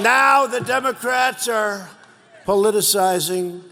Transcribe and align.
Now 0.00 0.46
the 0.46 0.60
Democrats 0.60 1.46
are 1.46 1.88
politicizing 2.44 3.62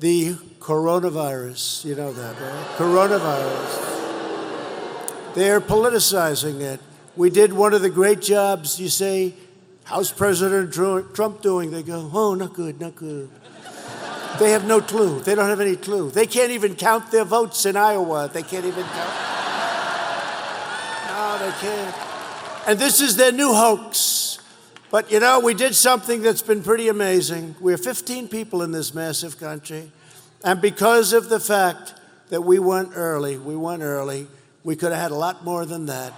the 0.00 0.34
coronavirus. 0.58 1.84
You 1.84 1.94
know 1.94 2.12
that, 2.12 2.40
right? 2.40 2.66
Coronavirus. 2.76 3.90
They're 5.34 5.60
politicizing 5.60 6.60
it. 6.60 6.80
We 7.16 7.30
did 7.30 7.52
one 7.52 7.74
of 7.74 7.82
the 7.82 7.90
great 7.90 8.20
jobs. 8.20 8.80
You 8.80 8.88
say, 8.88 9.34
How's 9.84 10.10
President 10.10 10.72
Trump 10.72 11.42
doing? 11.42 11.70
They 11.70 11.84
go, 11.84 12.10
Oh, 12.12 12.34
not 12.34 12.54
good, 12.54 12.80
not 12.80 12.96
good. 12.96 13.30
They 14.40 14.50
have 14.50 14.66
no 14.66 14.80
clue. 14.80 15.20
They 15.20 15.36
don't 15.36 15.48
have 15.48 15.60
any 15.60 15.76
clue. 15.76 16.10
They 16.10 16.26
can't 16.26 16.50
even 16.50 16.74
count 16.74 17.12
their 17.12 17.24
votes 17.24 17.66
in 17.66 17.76
Iowa. 17.76 18.28
They 18.32 18.42
can't 18.42 18.64
even 18.64 18.82
count. 18.82 19.14
No, 21.06 21.38
they 21.38 21.52
can't. 21.60 21.94
And 22.66 22.78
this 22.78 23.00
is 23.00 23.16
their 23.16 23.30
new 23.30 23.52
hoax. 23.52 24.21
But 24.92 25.10
you 25.10 25.20
know, 25.20 25.40
we 25.40 25.54
did 25.54 25.74
something 25.74 26.20
that's 26.20 26.42
been 26.42 26.62
pretty 26.62 26.88
amazing. 26.88 27.56
We're 27.58 27.80
15 27.80 28.28
people 28.28 28.60
in 28.60 28.72
this 28.72 28.92
massive 28.92 29.40
country. 29.40 29.90
And 30.44 30.60
because 30.60 31.14
of 31.14 31.30
the 31.30 31.40
fact 31.40 31.94
that 32.28 32.42
we 32.42 32.58
went 32.58 32.90
early, 32.94 33.38
we 33.38 33.56
went 33.56 33.80
early, 33.80 34.28
we 34.64 34.76
could 34.76 34.92
have 34.92 35.00
had 35.00 35.10
a 35.10 35.16
lot 35.16 35.48
more 35.48 35.64
than 35.64 35.86
that. 35.86 36.12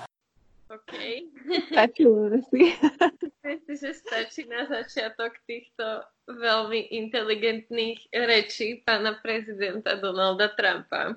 Okay. 0.66 1.22
Stačilo. 1.70 2.34
Myslím, 3.46 3.76
že 3.78 3.94
stačí 3.94 4.42
na 4.50 4.66
začiatok 4.66 5.38
týchto 5.46 6.02
veľmi 6.26 6.90
inteligentných 6.90 8.10
rečí 8.10 8.82
pána 8.82 9.14
prezidenta 9.22 9.94
Donalda 10.02 10.50
Trumpa. 10.50 11.14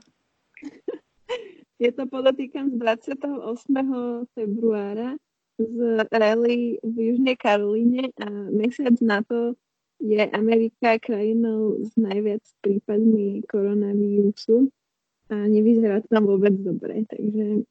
Je 1.81 1.89
to 1.89 2.05
podotýkam 2.05 2.69
z 2.69 2.75
28. 3.02 4.30
februára 4.38 5.17
z 5.57 6.05
rally 6.13 6.77
v 6.85 6.95
Južnej 6.95 7.38
Karolíne 7.38 8.13
a 8.21 8.29
mesiac 8.53 8.93
na 9.02 9.25
to 9.25 9.57
je 9.97 10.21
Amerika 10.30 11.02
krajinou 11.02 11.81
s 11.81 11.97
najviac 11.97 12.45
prípadmi 12.61 13.41
koronavírusu 13.50 14.69
a 15.33 15.35
nevyzerá 15.50 16.05
to 16.05 16.08
tam 16.13 16.30
vôbec 16.30 16.53
dobre, 16.61 17.03
takže... 17.09 17.66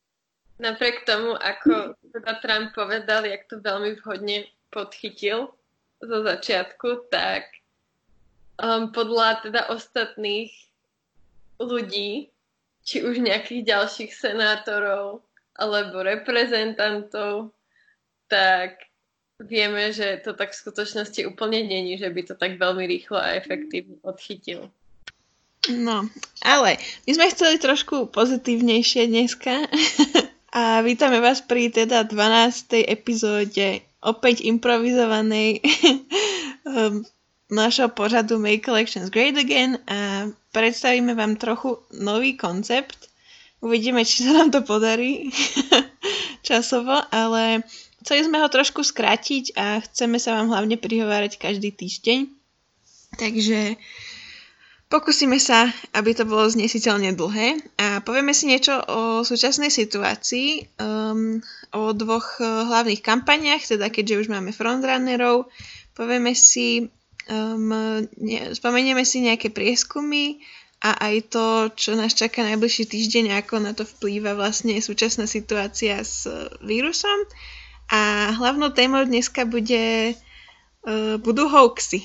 Napriek 0.56 1.04
tomu, 1.04 1.36
ako 1.36 1.94
teda 2.16 2.32
Trump 2.40 2.72
povedal, 2.72 3.28
jak 3.28 3.44
to 3.46 3.60
veľmi 3.60 4.00
vhodne 4.00 4.48
podchytil 4.72 5.52
zo 6.00 6.18
začiatku, 6.24 7.12
tak 7.12 7.48
um, 8.60 8.90
podľa 8.90 9.46
teda 9.46 9.62
ostatných 9.70 10.50
ľudí, 11.60 12.28
či 12.84 12.96
už 13.04 13.20
nejakých 13.20 13.68
ďalších 13.68 14.12
senátorov 14.12 15.24
alebo 15.56 16.04
reprezentantov, 16.04 17.55
tak 18.28 18.86
vieme, 19.40 19.92
že 19.92 20.20
to 20.24 20.32
tak 20.32 20.52
v 20.52 20.60
skutočnosti 20.64 21.28
úplne 21.28 21.64
není, 21.64 22.00
že 22.00 22.08
by 22.08 22.22
to 22.24 22.34
tak 22.34 22.56
veľmi 22.56 22.88
rýchlo 22.88 23.20
a 23.20 23.36
efektívne 23.36 24.00
odchytil. 24.00 24.72
No, 25.66 26.06
ale 26.46 26.78
my 27.06 27.10
sme 27.10 27.26
chceli 27.34 27.58
trošku 27.58 28.06
pozitívnejšie 28.14 29.10
dneska 29.10 29.66
a 30.58 30.80
vítame 30.86 31.18
vás 31.18 31.42
pri 31.42 31.74
teda 31.74 32.06
12. 32.06 32.86
epizóde 32.86 33.82
opäť 33.98 34.46
improvizovanej 34.46 35.58
um, 36.70 37.02
našho 37.50 37.88
pořadu 37.88 38.38
Make 38.38 38.62
Collections 38.62 39.10
Great 39.10 39.34
Again 39.36 39.78
a 39.90 40.30
predstavíme 40.54 41.14
vám 41.14 41.36
trochu 41.36 41.78
nový 41.98 42.38
koncept. 42.38 43.10
Uvidíme, 43.60 44.04
či 44.06 44.22
sa 44.22 44.32
nám 44.38 44.50
to 44.54 44.62
podarí 44.62 45.30
časovo, 46.46 47.02
ale 47.10 47.66
chceli 48.06 48.22
sme 48.22 48.38
ho 48.38 48.46
trošku 48.46 48.86
skrátiť 48.86 49.58
a 49.58 49.82
chceme 49.82 50.22
sa 50.22 50.38
vám 50.38 50.54
hlavne 50.54 50.78
prihovárať 50.78 51.42
každý 51.42 51.74
týždeň. 51.74 52.30
Takže 53.18 53.74
Pokúsime 54.86 55.42
sa, 55.42 55.66
aby 55.98 56.14
to 56.14 56.22
bolo 56.22 56.46
znesiteľne 56.46 57.18
dlhé 57.18 57.58
a 57.74 57.98
povieme 58.06 58.30
si 58.30 58.46
niečo 58.46 58.78
o 58.86 59.26
súčasnej 59.26 59.66
situácii, 59.66 60.78
um, 60.78 61.42
o 61.74 61.90
dvoch 61.90 62.38
uh, 62.38 62.70
hlavných 62.70 63.02
kampaniach, 63.02 63.66
teda 63.66 63.90
keďže 63.90 64.22
už 64.22 64.26
máme 64.30 64.54
frontrunnerov, 64.54 65.50
povieme 65.98 66.38
si, 66.38 66.86
um, 67.26 67.98
ne, 68.06 68.54
spomenieme 68.54 69.02
si 69.02 69.26
nejaké 69.26 69.50
prieskumy 69.50 70.38
a 70.86 70.94
aj 71.10 71.34
to, 71.34 71.46
čo 71.74 71.98
nás 71.98 72.14
čaká 72.14 72.46
najbližší 72.46 72.86
týždeň, 72.86 73.42
ako 73.42 73.54
na 73.58 73.74
to 73.74 73.82
vplýva 73.82 74.38
vlastne 74.38 74.78
súčasná 74.78 75.26
situácia 75.26 75.98
s 75.98 76.30
uh, 76.30 76.46
vírusom. 76.62 77.26
A 77.90 78.34
hlavnou 78.34 78.74
témou 78.74 79.06
dneska 79.06 79.46
bude, 79.46 80.14
uh, 80.86 81.16
budú 81.22 81.46
hoaxy. 81.46 82.02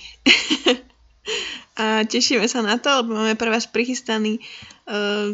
a 1.81 2.05
tešíme 2.05 2.45
sa 2.45 2.61
na 2.61 2.77
to, 2.77 3.01
lebo 3.01 3.17
máme 3.17 3.33
pre 3.33 3.49
vás 3.49 3.65
prichystaný 3.65 4.37
uh, 4.85 5.33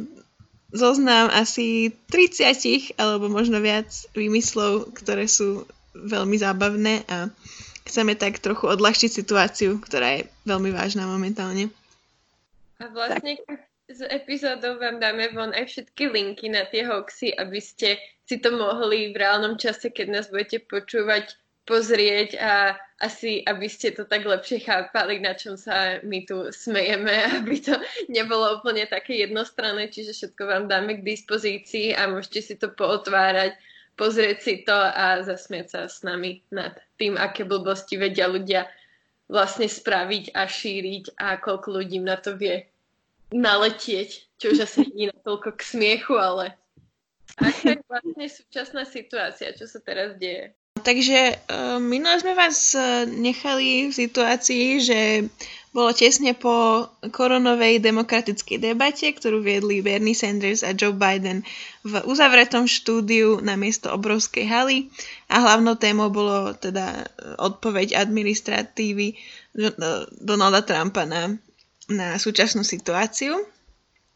zoznam 0.72 1.32
asi 1.32 1.96
30 2.12 3.00
alebo 3.00 3.32
možno 3.32 3.64
viac 3.64 3.88
výmyslov, 4.12 4.92
ktoré 4.96 5.28
sú 5.28 5.64
veľmi 5.96 6.38
zábavné 6.38 7.08
a 7.08 7.32
chceme 7.88 8.14
tak 8.20 8.44
trochu 8.44 8.68
odľahčiť 8.68 9.10
situáciu, 9.10 9.80
ktorá 9.80 10.20
je 10.20 10.22
veľmi 10.44 10.70
vážna 10.76 11.08
momentálne. 11.08 11.72
A 12.78 12.92
vlastne 12.92 13.40
tak. 13.42 13.66
z 13.90 14.06
epizódov 14.12 14.78
vám 14.78 15.00
dáme 15.00 15.32
von 15.34 15.56
aj 15.56 15.72
všetky 15.72 16.12
linky 16.12 16.52
na 16.52 16.68
tie 16.68 16.86
hoxy, 16.86 17.34
aby 17.34 17.58
ste 17.64 17.98
si 18.28 18.44
to 18.44 18.52
mohli 18.52 19.16
v 19.16 19.20
reálnom 19.24 19.56
čase, 19.56 19.88
keď 19.90 20.08
nás 20.12 20.26
budete 20.28 20.60
počúvať, 20.68 21.40
pozrieť 21.68 22.40
a 22.40 22.80
asi, 22.98 23.44
aby 23.44 23.68
ste 23.68 23.92
to 23.92 24.08
tak 24.08 24.24
lepšie 24.24 24.64
chápali, 24.64 25.20
na 25.20 25.36
čom 25.36 25.60
sa 25.60 26.00
my 26.04 26.24
tu 26.24 26.48
smejeme, 26.52 27.14
aby 27.40 27.56
to 27.60 27.76
nebolo 28.12 28.60
úplne 28.60 28.88
také 28.88 29.24
jednostranné, 29.24 29.92
čiže 29.92 30.16
všetko 30.16 30.44
vám 30.48 30.66
dáme 30.72 31.00
k 31.00 31.08
dispozícii 31.08 31.96
a 31.96 32.08
môžete 32.08 32.40
si 32.42 32.56
to 32.56 32.72
pootvárať, 32.72 33.56
pozrieť 34.00 34.38
si 34.44 34.54
to 34.64 34.76
a 34.76 35.24
zasmiať 35.24 35.68
sa 35.68 35.82
s 35.88 36.04
nami 36.04 36.44
nad 36.52 36.76
tým, 36.96 37.20
aké 37.20 37.44
blbosti 37.44 38.00
vedia 38.00 38.32
ľudia 38.32 38.68
vlastne 39.28 39.68
spraviť 39.68 40.32
a 40.36 40.48
šíriť 40.48 41.20
a 41.20 41.36
koľko 41.40 41.68
ľudí 41.84 42.00
na 42.00 42.16
to 42.16 42.40
vie 42.40 42.64
naletieť, 43.36 44.40
čo 44.40 44.56
už 44.56 44.64
asi 44.64 44.88
nie 44.96 45.12
natoľko 45.12 45.60
k 45.60 45.62
smiechu, 45.68 46.16
ale 46.16 46.56
aká 47.38 47.78
je 47.78 47.84
vlastne 47.86 48.26
súčasná 48.28 48.84
situácia, 48.84 49.54
čo 49.54 49.70
sa 49.70 49.80
teraz 49.80 50.18
deje? 50.18 50.58
Takže 50.78 51.20
uh, 51.50 51.82
minule 51.82 52.22
sme 52.22 52.38
vás 52.38 52.74
uh, 52.78 53.04
nechali 53.10 53.90
v 53.90 53.94
situácii, 53.94 54.66
že 54.78 55.00
bolo 55.78 55.94
tesne 55.94 56.34
po 56.34 56.90
koronovej 57.14 57.78
demokratickej 57.86 58.58
debate, 58.58 59.14
ktorú 59.14 59.46
viedli 59.46 59.86
Bernie 59.86 60.18
Sanders 60.18 60.66
a 60.66 60.74
Joe 60.74 60.96
Biden 60.96 61.46
v 61.86 62.02
uzavretom 62.10 62.66
štúdiu 62.66 63.38
na 63.46 63.54
miesto 63.54 63.94
obrovskej 63.94 64.46
haly 64.50 64.90
a 65.30 65.38
hlavnou 65.38 65.78
témou 65.78 66.10
bolo 66.10 66.58
teda 66.58 67.06
odpoveď 67.38 67.94
administratívy 67.94 69.22
Donalda 70.18 70.66
Trumpa 70.66 71.06
na, 71.06 71.38
na 71.94 72.18
súčasnú 72.18 72.66
situáciu. 72.66 73.38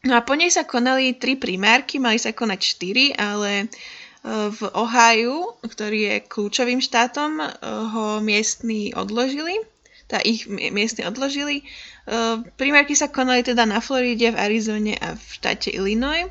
No 0.02 0.18
a 0.18 0.26
po 0.26 0.34
nej 0.34 0.50
sa 0.50 0.66
konali 0.66 1.14
tri 1.14 1.38
primárky, 1.38 2.02
mali 2.02 2.18
sa 2.18 2.34
konať 2.34 2.58
štyri, 2.58 3.14
ale 3.14 3.70
uh, 3.70 4.50
v 4.50 4.60
Ohio, 4.74 5.54
ktorý 5.62 5.98
je 6.10 6.16
kľúčovým 6.26 6.82
štátom, 6.82 7.38
eh, 7.38 7.46
ho 7.62 8.18
miestni 8.18 8.90
odložili, 8.98 9.62
tá 10.10 10.18
ich 10.26 10.50
miestni 10.50 11.06
odložili. 11.06 11.62
Eh, 11.62 12.34
primárky 12.58 12.98
sa 12.98 13.14
konali 13.14 13.46
teda 13.46 13.62
na 13.62 13.78
Floride, 13.78 14.34
v 14.34 14.40
Arizone 14.42 14.98
a 14.98 15.14
v 15.14 15.22
štáte 15.22 15.70
Illinois. 15.70 16.26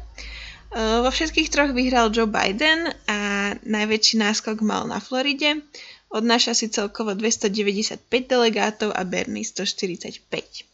Vo 0.71 1.11
všetkých 1.11 1.51
troch 1.51 1.75
vyhral 1.75 2.15
Joe 2.15 2.31
Biden 2.31 2.95
a 3.03 3.51
najväčší 3.59 4.23
náskok 4.23 4.63
mal 4.63 4.87
na 4.87 5.03
Floride. 5.03 5.67
Odnáša 6.07 6.55
si 6.55 6.71
celkovo 6.71 7.11
295 7.11 8.07
delegátov 8.07 8.95
a 8.95 9.03
Bernie 9.03 9.43
145. 9.43 10.70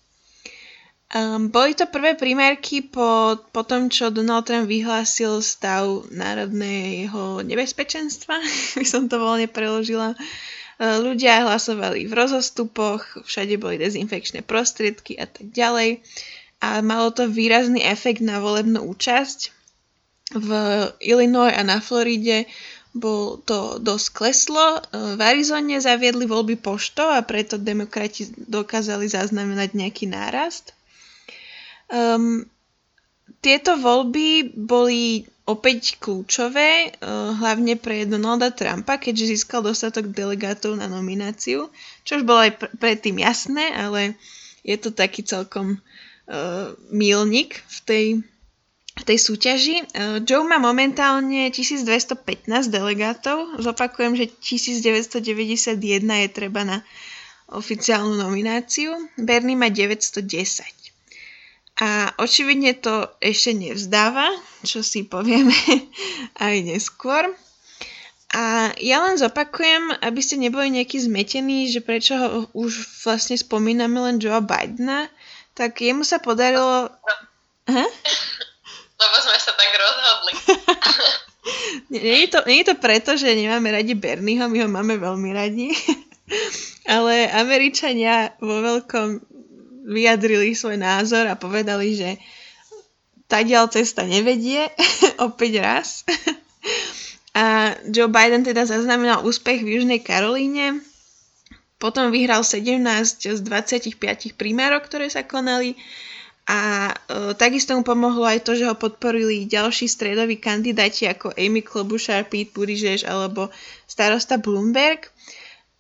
Um, 1.08 1.48
boli 1.48 1.72
to 1.72 1.88
prvé 1.88 2.20
primérky 2.20 2.84
po, 2.84 3.40
po 3.56 3.64
tom, 3.64 3.88
čo 3.88 4.12
Donald 4.12 4.44
Trump 4.44 4.68
vyhlásil 4.68 5.40
stav 5.40 6.04
národného 6.12 7.40
nebezpečenstva, 7.48 8.36
by 8.80 8.84
som 8.84 9.08
to 9.08 9.16
voľne 9.16 9.48
preložila. 9.48 10.20
Uh, 10.78 11.00
ľudia 11.00 11.48
hlasovali 11.48 12.04
v 12.04 12.12
rozostupoch, 12.12 13.24
všade 13.24 13.56
boli 13.56 13.80
dezinfekčné 13.80 14.44
prostriedky 14.44 15.16
a 15.16 15.32
tak 15.32 15.48
ďalej. 15.56 16.04
A 16.60 16.84
malo 16.84 17.16
to 17.16 17.32
výrazný 17.32 17.88
efekt 17.88 18.20
na 18.20 18.44
volebnú 18.44 18.84
účasť. 18.84 19.56
V 20.36 20.50
Illinois 21.00 21.56
a 21.56 21.64
na 21.64 21.80
Floride 21.80 22.52
bol 22.92 23.40
to 23.48 23.80
dosť 23.80 24.08
kleslo. 24.12 24.84
V 24.92 25.20
Arizone 25.24 25.80
zaviedli 25.80 26.28
voľby 26.28 26.60
poštou 26.60 27.16
a 27.16 27.24
preto 27.24 27.56
demokrati 27.56 28.28
dokázali 28.36 29.08
zaznamenať 29.08 29.72
nejaký 29.72 30.12
nárast. 30.12 30.77
Um, 31.88 32.44
tieto 33.40 33.80
voľby 33.80 34.52
boli 34.56 35.24
opäť 35.48 35.96
kľúčové, 36.04 36.92
uh, 37.00 37.32
hlavne 37.40 37.80
pre 37.80 38.04
Donalda 38.04 38.52
Trumpa, 38.52 39.00
keďže 39.00 39.40
získal 39.40 39.64
dostatok 39.64 40.12
delegátov 40.12 40.76
na 40.76 40.92
nomináciu, 40.92 41.72
čo 42.04 42.12
už 42.20 42.28
bolo 42.28 42.44
aj 42.44 42.52
pr- 42.60 42.72
predtým 42.76 43.24
jasné, 43.24 43.72
ale 43.72 44.20
je 44.68 44.76
to 44.76 44.92
taký 44.92 45.24
celkom 45.24 45.80
uh, 45.80 46.76
milník 46.92 47.64
v 47.64 47.78
tej, 47.88 48.06
v 49.00 49.04
tej 49.08 49.18
súťaži. 49.24 49.76
Uh, 49.96 50.20
Joe 50.28 50.44
má 50.44 50.60
momentálne 50.60 51.48
1215 51.48 52.52
delegátov, 52.68 53.64
zopakujem, 53.64 54.20
že 54.20 54.26
1991 54.44 55.80
je 56.04 56.30
treba 56.36 56.68
na 56.68 56.84
oficiálnu 57.48 58.20
nomináciu, 58.20 58.92
Bernie 59.16 59.56
má 59.56 59.72
910. 59.72 60.87
A 61.78 62.10
očividne 62.18 62.74
to 62.74 63.06
ešte 63.22 63.54
nevzdáva, 63.54 64.34
čo 64.66 64.82
si 64.82 65.06
povieme 65.06 65.54
aj 66.46 66.56
neskôr. 66.66 67.30
A 68.34 68.76
ja 68.82 69.00
len 69.08 69.16
zopakujem, 69.16 70.04
aby 70.04 70.20
ste 70.20 70.42
neboli 70.42 70.74
nejaký 70.74 71.06
zmetení, 71.06 71.70
že 71.72 71.80
prečo 71.80 72.18
ho 72.18 72.28
už 72.58 73.06
vlastne 73.06 73.40
spomíname 73.40 73.98
len 74.04 74.20
Joe 74.20 74.44
Bidena, 74.44 75.08
tak 75.56 75.80
jemu 75.80 76.04
sa 76.04 76.20
podarilo... 76.20 76.92
Ha? 77.70 77.86
Lebo 79.02 79.16
sme 79.22 79.38
sa 79.38 79.54
tak 79.54 79.72
rozhodli. 79.78 80.34
nie, 81.94 82.26
je 82.26 82.28
to, 82.34 82.40
nie 82.50 82.66
je 82.66 82.68
to 82.74 82.76
preto, 82.82 83.14
že 83.14 83.38
nemáme 83.38 83.70
radi 83.70 83.94
Bernieho, 83.94 84.50
my 84.50 84.66
ho 84.66 84.70
máme 84.70 84.98
veľmi 84.98 85.30
radi. 85.38 85.70
Ale 86.90 87.30
Američania 87.30 88.34
vo 88.42 88.60
veľkom 88.66 89.37
vyjadrili 89.88 90.52
svoj 90.52 90.76
názor 90.76 91.32
a 91.32 91.40
povedali, 91.40 91.96
že 91.96 92.20
tadiaľ 93.32 93.72
cesta 93.72 94.04
nevedie, 94.04 94.68
opäť 95.28 95.64
raz. 95.64 95.88
a 97.32 97.76
Joe 97.88 98.12
Biden 98.12 98.44
teda 98.44 98.68
zaznamenal 98.68 99.24
úspech 99.24 99.64
v 99.64 99.80
Južnej 99.80 100.04
Karolíne, 100.04 100.84
potom 101.78 102.10
vyhral 102.10 102.42
17 102.42 103.38
z 103.38 103.40
25 103.46 104.34
primárok, 104.34 104.90
ktoré 104.90 105.14
sa 105.14 105.22
konali. 105.24 105.78
A 106.48 106.90
e, 106.90 107.36
takisto 107.38 107.76
mu 107.78 107.84
pomohlo 107.84 108.26
aj 108.26 108.42
to, 108.48 108.58
že 108.58 108.66
ho 108.66 108.74
podporili 108.74 109.46
ďalší 109.46 109.86
stredoví 109.86 110.42
kandidáti 110.42 111.06
ako 111.06 111.36
Amy 111.38 111.62
Klobuchar, 111.62 112.26
Pete 112.26 112.50
Buttigieg 112.56 113.04
alebo 113.06 113.52
starosta 113.86 114.40
Bloomberg 114.40 115.12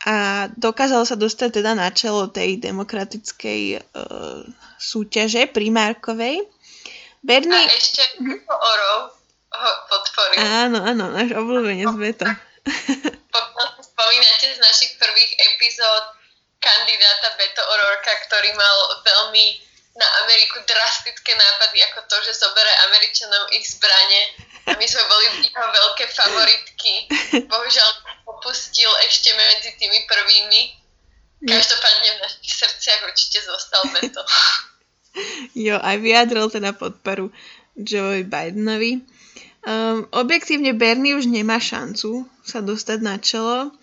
a 0.07 0.47
dokázal 0.55 1.03
sa 1.03 1.19
dostať 1.19 1.59
teda 1.59 1.75
na 1.75 1.91
čelo 1.91 2.31
tej 2.31 2.63
demokratickej 2.63 3.61
uh, 3.75 4.39
súťaže 4.79 5.51
primárkovej. 5.51 6.47
Bernie... 7.19 7.59
A 7.59 7.67
ešte 7.75 8.07
mm-hmm. 8.15 8.47
Orov 8.47 9.19
ho 9.51 9.71
podporil. 9.91 10.39
Áno, 10.39 10.79
áno, 10.79 11.11
náš 11.11 11.35
obľúbenec 11.35 11.91
Beto. 11.99 12.23
Spomínate 13.83 14.47
z 14.55 14.59
našich 14.63 14.95
prvých 14.95 15.31
epizód 15.55 16.03
kandidáta 16.63 17.35
Beto 17.35 17.63
Ororka, 17.67 18.15
ktorý 18.31 18.55
mal 18.55 18.77
veľmi 19.03 19.66
na 19.97 20.07
Ameriku 20.23 20.61
drastické 20.69 21.33
nápady, 21.33 21.81
ako 21.89 22.05
to, 22.05 22.15
že 22.29 22.37
zobere 22.37 22.69
Američanom 22.89 23.49
ich 23.57 23.65
zbranie. 23.65 24.21
A 24.69 24.77
my 24.77 24.85
sme 24.85 25.03
boli 25.09 25.25
jeho 25.41 25.67
veľké 25.73 26.05
favoritky. 26.13 26.93
Bohužiaľ 27.51 27.89
opustil 28.29 28.91
ešte 29.09 29.33
medzi 29.33 29.73
tými 29.81 30.05
prvými. 30.05 30.61
Každopádne 31.49 32.09
v 32.13 32.21
našich 32.21 32.53
srdciach 32.61 32.99
určite 33.09 33.39
zostal 33.45 33.81
Beto. 33.93 34.21
jo, 35.67 35.77
aj 35.81 35.97
vyjadril 35.97 36.45
teda 36.49 36.77
podporu 36.77 37.33
Joe 37.73 38.21
Bidenovi. 38.21 39.01
Um, 39.67 40.07
objektívne 40.13 40.77
Bernie 40.77 41.17
už 41.17 41.27
nemá 41.27 41.57
šancu 41.57 42.29
sa 42.45 42.61
dostať 42.61 42.99
na 43.01 43.15
čelo. 43.17 43.73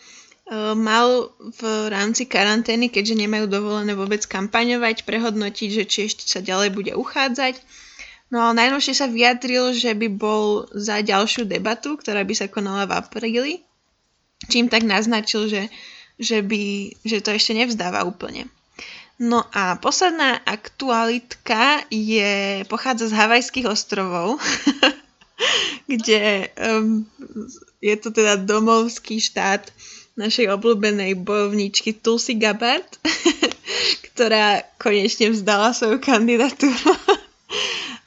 Um, 0.55 0.79
mal 0.87 1.35
v 1.59 1.91
rámci 1.91 2.31
karantény, 2.31 2.87
keďže 2.87 3.27
nemajú 3.27 3.51
dovolené 3.51 3.91
vôbec 3.99 4.23
kampaňovať, 4.23 5.03
prehodnotiť, 5.03 5.69
že 5.83 5.83
či 5.83 5.99
ešte 6.07 6.31
sa 6.31 6.39
ďalej 6.39 6.71
bude 6.71 6.93
uchádzať. 6.95 7.59
No 8.31 8.39
ale 8.39 8.63
najnovšie 8.63 8.95
sa 8.95 9.11
vyjadril, 9.11 9.75
že 9.75 9.99
by 9.99 10.09
bol 10.15 10.71
za 10.71 11.03
ďalšiu 11.03 11.51
debatu, 11.51 11.99
ktorá 11.99 12.23
by 12.23 12.35
sa 12.39 12.47
konala 12.47 12.87
v 12.87 12.95
apríli, 12.95 13.55
čím 14.47 14.71
tak 14.71 14.87
naznačil, 14.87 15.51
že, 15.51 15.63
že, 16.23 16.39
by, 16.39 16.95
že 17.03 17.19
to 17.19 17.35
ešte 17.35 17.59
nevzdáva 17.59 18.07
úplne. 18.07 18.47
No 19.19 19.43
a 19.51 19.75
posledná 19.79 20.39
aktualitka 20.47 21.83
je, 21.91 22.63
pochádza 22.71 23.11
z 23.11 23.19
Havajských 23.19 23.67
ostrovov, 23.67 24.39
kde 25.91 26.47
um, 26.55 27.03
je 27.83 27.95
to 27.99 28.15
teda 28.15 28.39
domovský 28.39 29.19
štát 29.19 29.75
našej 30.15 30.47
obľúbenej 30.55 31.19
bojovničky 31.19 31.99
Tulsi 31.99 32.39
Gabbard, 32.39 32.87
ktorá 34.15 34.63
konečne 34.79 35.35
vzdala 35.35 35.75
svoju 35.75 35.99
kandidatúru. 35.99 36.95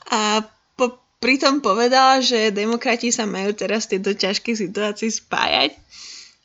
A 0.08 0.40
po, 0.80 0.96
pritom 1.20 1.60
povedala, 1.60 2.24
že 2.24 2.56
demokrati 2.56 3.12
sa 3.12 3.28
majú 3.28 3.52
teraz 3.52 3.84
v 3.88 4.00
tejto 4.00 4.16
ťažkej 4.16 4.56
situácii 4.56 5.12
spájať. 5.12 5.76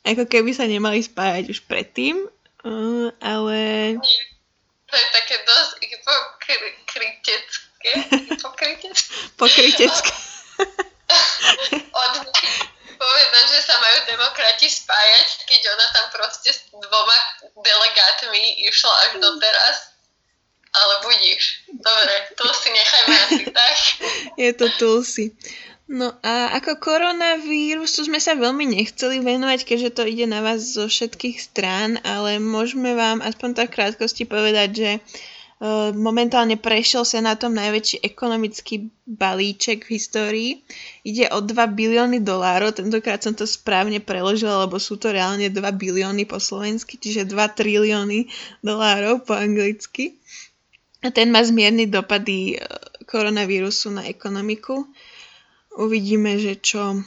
Ako 0.03 0.27
keby 0.27 0.51
sa 0.51 0.67
nemali 0.67 0.99
spájať 0.99 1.47
už 1.47 1.63
predtým, 1.63 2.27
uh, 2.67 3.07
ale... 3.23 3.95
To 4.91 4.95
je 4.99 5.07
také 5.15 5.39
dosť 5.47 5.79
hypokritecké. 5.79 7.91
Pokrytecké. 9.39 10.11
Od 11.93 12.13
povedať, 13.03 13.45
že 13.51 13.59
sa 13.67 13.75
majú 13.83 13.97
demokrati 14.07 14.67
spájať, 14.71 15.27
keď 15.43 15.61
ona 15.75 15.87
tam 15.91 16.05
proste 16.15 16.55
s 16.55 16.71
dvoma 16.71 17.17
delegátmi 17.59 18.63
išla 18.71 18.93
až 19.07 19.11
doteraz. 19.19 19.77
Ale 20.73 20.93
budíš. 21.05 21.69
Dobre, 21.69 22.15
si 22.33 22.69
nechajme 22.73 23.15
asi 23.29 23.43
tak. 23.53 23.77
Je 24.41 24.49
to 24.57 24.65
Tulsi. 24.81 25.29
No 25.85 26.17
a 26.25 26.57
ako 26.57 26.81
koronavírusu 26.81 28.09
sme 28.09 28.17
sa 28.17 28.33
veľmi 28.33 28.65
nechceli 28.65 29.21
venovať, 29.21 29.69
keďže 29.69 30.01
to 30.01 30.03
ide 30.09 30.25
na 30.25 30.41
vás 30.41 30.65
zo 30.65 30.89
všetkých 30.89 31.37
strán, 31.37 32.01
ale 32.01 32.41
môžeme 32.41 32.97
vám 32.97 33.21
aspoň 33.21 33.49
tak 33.53 33.77
krátkosti 33.77 34.25
povedať, 34.25 34.69
že 34.73 34.91
Eh, 34.97 35.32
momentálne 35.95 36.59
prešiel 36.59 37.07
Senátom 37.07 37.55
najväčší 37.55 38.03
ekonomický 38.03 38.91
balíček 39.07 39.87
v 39.87 39.93
histórii. 39.95 40.51
Ide 41.07 41.31
o 41.31 41.39
2 41.39 41.55
bilióny 41.71 42.19
dolárov, 42.19 42.75
tentokrát 42.75 43.23
som 43.23 43.31
to 43.31 43.47
správne 43.47 44.03
preložila, 44.03 44.67
lebo 44.67 44.75
sú 44.75 44.99
to 44.99 45.15
reálne 45.15 45.47
2 45.47 45.55
bilióny 45.55 46.27
po 46.27 46.35
slovensky, 46.43 46.99
čiže 46.99 47.31
2 47.31 47.39
trilióny 47.55 48.27
dolárov 48.59 49.23
po 49.23 49.39
anglicky. 49.39 50.19
A 50.99 51.11
ten 51.15 51.31
má 51.31 51.39
zmierny 51.39 51.87
dopady 51.87 52.59
eh, 52.59 52.63
koronavírusu 53.07 53.87
na 53.91 54.03
ekonomiku. 54.07 54.83
Uvidíme, 55.79 56.43
že 56.43 56.59
čo, 56.59 56.99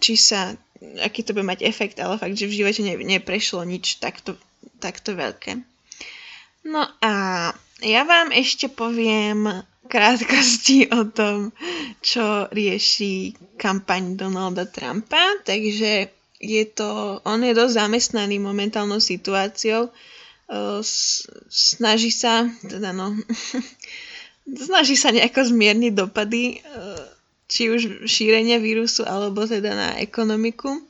či 0.00 0.16
sa, 0.16 0.56
aký 1.04 1.28
to 1.28 1.36
bude 1.36 1.44
mať 1.44 1.60
efekt, 1.60 2.00
ale 2.00 2.16
fakt, 2.16 2.40
že 2.40 2.48
v 2.48 2.64
živote 2.64 2.80
ne, 2.88 2.96
neprešlo 2.96 3.68
nič 3.68 4.00
takto, 4.00 4.32
takto 4.80 5.12
veľké. 5.12 5.60
No 6.68 6.84
a 7.00 7.12
ja 7.82 8.02
vám 8.02 8.34
ešte 8.34 8.66
poviem 8.66 9.64
krátkosti 9.88 10.86
o 10.98 11.08
tom, 11.08 11.50
čo 12.04 12.46
rieši 12.52 13.34
kampaň 13.56 14.14
Donalda 14.14 14.68
Trumpa. 14.68 15.42
Takže 15.42 16.12
je 16.38 16.64
to, 16.70 17.18
on 17.26 17.42
je 17.42 17.56
dosť 17.56 17.74
zamestnaný 17.74 18.38
momentálnou 18.38 19.02
situáciou. 19.02 19.90
Snaží 21.50 22.14
sa, 22.14 22.46
teda 22.64 22.94
no, 22.94 23.12
snaží 24.68 24.94
sa 24.96 25.12
nejako 25.12 25.50
zmierniť 25.50 25.92
dopady 25.92 26.62
či 27.48 27.72
už 27.72 28.04
šírenia 28.04 28.60
vírusu 28.60 29.08
alebo 29.08 29.48
teda 29.48 29.72
na 29.72 29.88
ekonomiku. 29.98 30.84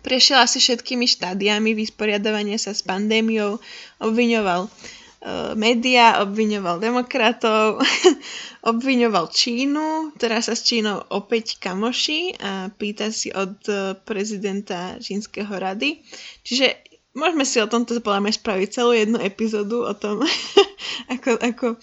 Prešiel 0.00 0.40
asi 0.40 0.58
všetkými 0.60 1.04
štádiami 1.04 1.76
vysporiadavania 1.76 2.56
sa 2.56 2.72
s 2.72 2.80
pandémiou, 2.80 3.60
obviňoval 4.00 4.68
média, 5.56 6.22
obviňoval 6.22 6.78
demokratov, 6.78 7.80
obviňoval 8.70 9.32
Čínu, 9.32 10.12
teraz 10.20 10.46
sa 10.46 10.54
s 10.54 10.62
Čínou 10.62 11.02
opäť 11.08 11.56
kamoší 11.58 12.36
a 12.38 12.68
pýta 12.70 13.08
si 13.10 13.32
od 13.32 13.56
e, 13.66 13.96
prezidenta 14.06 15.00
Čínskeho 15.00 15.50
rady. 15.50 16.04
Čiže 16.44 16.78
môžeme 17.16 17.48
si 17.48 17.58
o 17.58 17.70
tomto 17.70 17.98
podľa 18.04 18.38
spraviť 18.38 18.68
celú 18.70 18.92
jednu 18.92 19.18
epizódu 19.18 19.88
o 19.88 19.94
tom, 19.96 20.22
ako, 21.14 21.40
ako 21.40 21.66
e, 21.74 21.78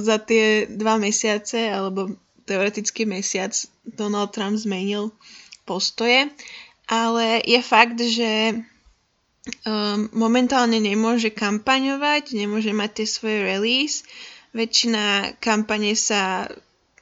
za 0.00 0.16
tie 0.22 0.70
dva 0.70 0.96
mesiace, 0.96 1.68
alebo 1.68 2.14
teoreticky 2.46 3.04
mesiac 3.04 3.52
Donald 3.84 4.30
Trump 4.32 4.56
zmenil 4.56 5.10
postoje. 5.66 6.30
Ale 6.90 7.40
je 7.46 7.60
fakt, 7.62 7.98
že 8.00 8.62
um, 9.66 10.06
momentálne 10.14 10.78
nemôže 10.78 11.34
kampaňovať, 11.34 12.34
nemôže 12.38 12.70
mať 12.70 13.02
tie 13.02 13.06
svoje 13.06 13.38
release. 13.42 14.06
Väčšina 14.52 15.36
kampane 15.40 15.96
sa 15.96 16.46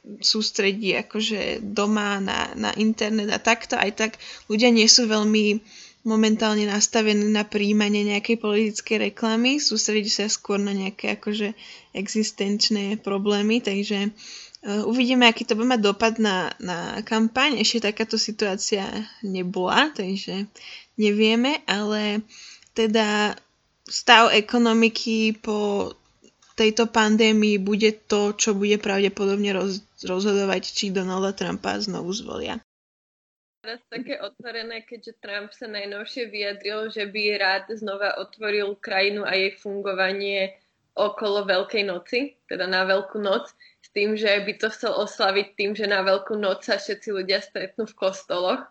sústredí 0.01 0.97
akože 0.97 1.61
doma 1.61 2.17
na, 2.17 2.49
na 2.57 2.71
internet 2.73 3.29
a 3.29 3.37
takto, 3.37 3.77
aj 3.77 3.91
tak 3.93 4.11
ľudia 4.49 4.73
nie 4.73 4.89
sú 4.89 5.05
veľmi 5.05 5.61
momentálne 6.01 6.65
nastavený 6.65 7.29
na 7.29 7.45
príjmanie 7.45 8.01
nejakej 8.09 8.41
politickej 8.41 9.13
reklamy, 9.13 9.61
sústredí 9.61 10.09
sa 10.09 10.25
skôr 10.25 10.57
na 10.57 10.73
nejaké 10.73 11.21
akože 11.21 11.53
existenčné 11.93 12.97
problémy, 12.97 13.61
takže 13.61 14.09
uvidíme, 14.63 15.25
aký 15.25 15.45
to 15.45 15.57
bude 15.57 15.69
mať 15.69 15.81
dopad 15.81 16.13
na, 16.21 16.53
na 16.61 17.01
kampaň. 17.01 17.57
Ešte 17.61 17.91
takáto 17.91 18.17
situácia 18.17 18.85
nebola, 19.25 19.89
takže 19.93 20.45
nevieme, 20.97 21.65
ale 21.65 22.21
teda 22.77 23.37
stav 23.85 24.31
ekonomiky 24.31 25.37
po 25.41 25.91
tejto 26.55 26.87
pandémii 26.87 27.57
bude 27.57 27.91
to, 28.05 28.37
čo 28.37 28.53
bude 28.53 28.77
pravdepodobne 28.77 29.49
roz, 29.55 29.81
rozhodovať, 30.05 30.61
či 30.69 30.93
Donalda 30.93 31.33
Trumpa 31.33 31.81
znovu 31.81 32.13
zvolia 32.13 32.61
teraz 33.61 33.81
také 33.93 34.17
otvorené, 34.17 34.81
keďže 34.89 35.21
Trump 35.21 35.53
sa 35.53 35.69
najnovšie 35.69 36.33
vyjadril, 36.33 36.89
že 36.89 37.05
by 37.05 37.21
rád 37.37 37.69
znova 37.77 38.17
otvoril 38.17 38.73
krajinu 38.81 39.21
a 39.21 39.37
jej 39.37 39.53
fungovanie 39.53 40.57
okolo 40.97 41.45
Veľkej 41.45 41.83
noci, 41.85 42.35
teda 42.49 42.65
na 42.65 42.83
Veľkú 42.89 43.21
noc, 43.21 43.53
tým, 43.91 44.15
že 44.15 44.31
by 44.43 44.53
to 44.57 44.67
chcel 44.71 44.93
oslaviť 44.95 45.47
tým, 45.55 45.71
že 45.75 45.85
na 45.87 46.03
Veľkú 46.03 46.39
noc 46.39 46.63
sa 46.63 46.79
všetci 46.79 47.09
ľudia 47.11 47.43
stretnú 47.43 47.87
v 47.87 47.97
kostoloch. 47.97 48.63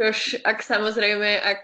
Už 0.00 0.40
ak 0.46 0.64
samozrejme, 0.64 1.42
ak 1.44 1.60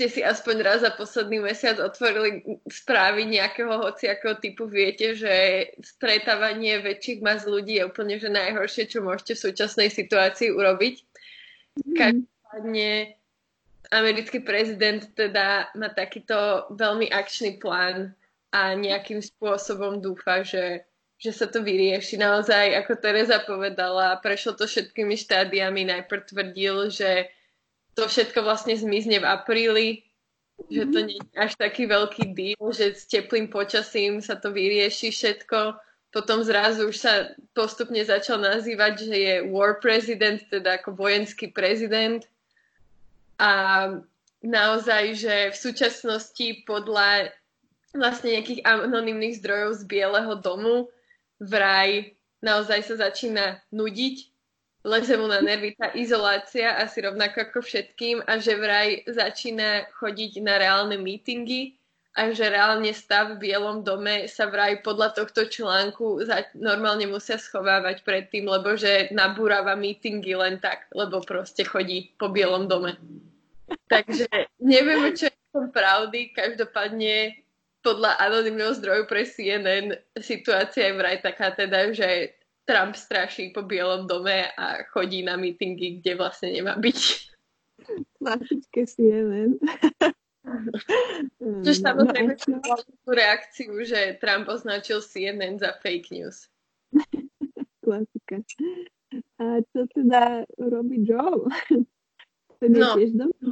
ste 0.00 0.06
si 0.08 0.20
aspoň 0.24 0.56
raz 0.64 0.80
za 0.80 0.96
posledný 0.96 1.44
mesiac 1.44 1.76
otvorili 1.76 2.40
správy 2.72 3.28
nejakého 3.28 3.68
hociakého 3.68 4.40
typu, 4.40 4.64
viete, 4.64 5.12
že 5.12 5.32
stretávanie 5.84 6.80
väčších 6.80 7.20
mas 7.20 7.44
ľudí 7.44 7.76
je 7.76 7.84
úplne 7.84 8.16
že 8.16 8.32
najhoršie, 8.32 8.88
čo 8.88 9.04
môžete 9.04 9.36
v 9.36 9.44
súčasnej 9.52 9.88
situácii 9.92 10.56
urobiť. 10.56 10.94
Mhm. 11.84 11.94
Každopádne 12.00 13.20
americký 13.90 14.40
prezident 14.40 15.04
teda 15.12 15.68
má 15.76 15.92
takýto 15.92 16.70
veľmi 16.72 17.10
akčný 17.12 17.58
plán 17.60 18.14
a 18.56 18.74
nejakým 18.74 19.20
spôsobom 19.20 20.00
dúfa, 20.00 20.42
že, 20.46 20.86
že 21.20 21.36
sa 21.36 21.46
to 21.46 21.60
vyrieši. 21.60 22.16
Naozaj, 22.16 22.80
ako 22.80 22.96
Teresa 22.96 23.44
povedala, 23.44 24.16
prešlo 24.24 24.56
to 24.56 24.64
všetkými 24.64 25.20
štádiami. 25.20 25.84
Najprv 25.84 26.22
tvrdil, 26.32 26.88
že 26.88 27.28
to 27.92 28.08
všetko 28.08 28.40
vlastne 28.40 28.72
zmizne 28.72 29.20
v 29.20 29.28
apríli, 29.28 29.88
mm-hmm. 30.00 30.72
že 30.72 30.82
to 30.88 30.98
mhm. 30.98 31.06
nie 31.06 31.20
je 31.20 31.36
až 31.36 31.52
taký 31.60 31.84
veľký 31.84 32.24
deal, 32.32 32.64
že 32.72 32.96
s 32.96 33.04
teplým 33.04 33.52
počasím 33.52 34.24
sa 34.24 34.40
to 34.40 34.48
vyrieši 34.48 35.12
všetko 35.12 35.76
potom 36.10 36.42
zrazu 36.42 36.90
už 36.90 36.96
sa 36.98 37.30
postupne 37.54 38.02
začal 38.02 38.42
nazývať, 38.42 39.06
že 39.06 39.14
je 39.14 39.34
war 39.46 39.78
president, 39.78 40.42
teda 40.50 40.82
ako 40.82 40.98
vojenský 40.98 41.54
prezident. 41.54 42.26
A 43.38 43.50
naozaj, 44.42 45.14
že 45.14 45.34
v 45.54 45.56
súčasnosti 45.56 46.46
podľa 46.66 47.30
vlastne 47.94 48.38
nejakých 48.38 48.66
anonimných 48.66 49.38
zdrojov 49.38 49.70
z 49.78 49.82
Bieleho 49.86 50.34
domu 50.42 50.90
vraj 51.40 52.14
naozaj 52.44 52.84
sa 52.84 53.08
začína 53.08 53.60
nudiť, 53.72 54.16
leze 54.84 55.16
mu 55.16 55.28
na 55.28 55.44
nervy 55.44 55.76
tá 55.76 55.92
izolácia 55.92 56.76
asi 56.76 57.04
rovnako 57.04 57.48
ako 57.48 57.58
všetkým 57.60 58.24
a 58.24 58.40
že 58.40 58.56
vraj 58.56 59.04
začína 59.04 59.88
chodiť 60.00 60.40
na 60.40 60.56
reálne 60.56 60.96
mítingy 60.96 61.76
a 62.16 62.34
že 62.34 62.50
reálne 62.50 62.90
stav 62.90 63.36
v 63.36 63.48
Bielom 63.48 63.86
dome 63.86 64.26
sa 64.26 64.50
vraj 64.50 64.82
podľa 64.82 65.14
tohto 65.14 65.46
článku 65.46 66.26
normálne 66.58 67.06
musia 67.06 67.38
schovávať 67.38 68.02
pred 68.02 68.26
tým, 68.32 68.50
lebo 68.50 68.74
že 68.74 69.12
nabúrava 69.14 69.78
mítingy 69.78 70.34
len 70.34 70.58
tak, 70.58 70.90
lebo 70.90 71.22
proste 71.22 71.62
chodí 71.62 72.10
po 72.18 72.32
Bielom 72.32 72.66
dome. 72.66 72.98
Takže 73.86 74.26
neviem, 74.58 75.14
čo 75.14 75.30
je 75.30 75.40
tom 75.54 75.70
pravdy, 75.70 76.34
každopádne 76.34 77.39
podľa 77.80 78.20
anonimného 78.20 78.76
zdroju 78.76 79.04
pre 79.08 79.24
CNN 79.24 79.96
situácia 80.20 80.92
je 80.92 80.98
vraj 80.98 81.18
taká 81.24 81.52
teda, 81.56 81.92
že 81.96 82.36
Trump 82.68 82.94
straší 82.94 83.50
po 83.50 83.64
Bielom 83.64 84.06
dome 84.06 84.52
a 84.54 84.84
chodí 84.92 85.24
na 85.24 85.34
mítingy, 85.34 85.98
kde 86.00 86.12
vlastne 86.14 86.52
nemá 86.54 86.76
byť. 86.76 86.98
Klasické 88.20 88.86
CNN. 88.86 89.56
Čo 91.40 91.72
samozrejme 91.72 92.32
no, 92.48 92.60
tú 92.80 93.10
reakciu, 93.10 93.74
že 93.84 94.16
Trump 94.20 94.48
označil 94.48 95.02
CNN 95.02 95.58
za 95.60 95.76
fake 95.80 96.14
news. 96.14 96.48
Klasika. 97.84 98.38
A 99.42 99.44
čo 99.74 99.80
teda 99.90 100.46
robí 100.58 101.02
Joe? 101.02 101.50
Ten 102.60 102.70
je 102.76 102.80
no, 102.80 102.94
tiež 102.94 103.10
doma? 103.16 103.50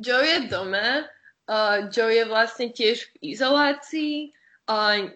Joe 0.00 0.24
je 0.24 0.38
doma. 0.48 1.04
Uh, 1.44 1.92
Joe 1.92 2.08
je 2.08 2.24
vlastne 2.24 2.72
tiež 2.72 3.12
v 3.20 3.36
izolácii 3.36 4.32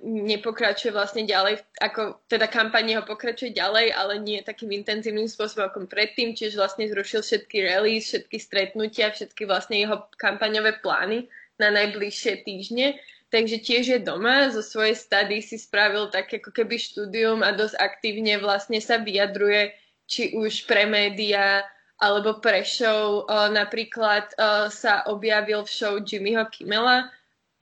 nepokračuje 0.05 0.93
vlastne 0.93 1.25
ďalej, 1.25 1.65
ako 1.81 2.21
teda 2.29 2.45
kampaň 2.53 3.01
ho 3.01 3.03
pokračuje 3.09 3.57
ďalej, 3.57 3.97
ale 3.97 4.21
nie 4.21 4.45
takým 4.45 4.69
intenzívnym 4.77 5.25
spôsobom 5.25 5.73
ako 5.73 5.89
predtým, 5.89 6.37
čiže 6.37 6.61
vlastne 6.61 6.85
zrušil 6.85 7.25
všetky 7.25 7.65
rallies, 7.65 8.13
všetky 8.13 8.37
stretnutia, 8.37 9.09
všetky 9.09 9.49
vlastne 9.49 9.81
jeho 9.81 10.05
kampaňové 10.21 10.85
plány 10.85 11.33
na 11.57 11.73
najbližšie 11.73 12.45
týždne. 12.45 13.01
Takže 13.33 13.57
tiež 13.61 13.85
je 13.89 14.01
doma, 14.01 14.53
zo 14.53 14.61
svojej 14.61 14.97
stady 14.97 15.41
si 15.41 15.57
spravil 15.57 16.13
také 16.13 16.45
ako 16.45 16.53
keby 16.53 16.77
štúdium 16.77 17.41
a 17.41 17.57
dosť 17.57 17.77
aktívne 17.81 18.37
vlastne 18.41 18.81
sa 18.85 19.01
vyjadruje, 19.01 19.73
či 20.09 20.37
už 20.37 20.69
pre 20.69 20.85
médiá, 20.85 21.65
alebo 21.99 22.39
pre 22.39 22.63
show. 22.63 23.27
napríklad 23.31 24.31
sa 24.71 25.03
objavil 25.11 25.67
v 25.67 25.71
show 25.71 25.95
Jimmyho 25.99 26.47
Kimmela 26.51 27.11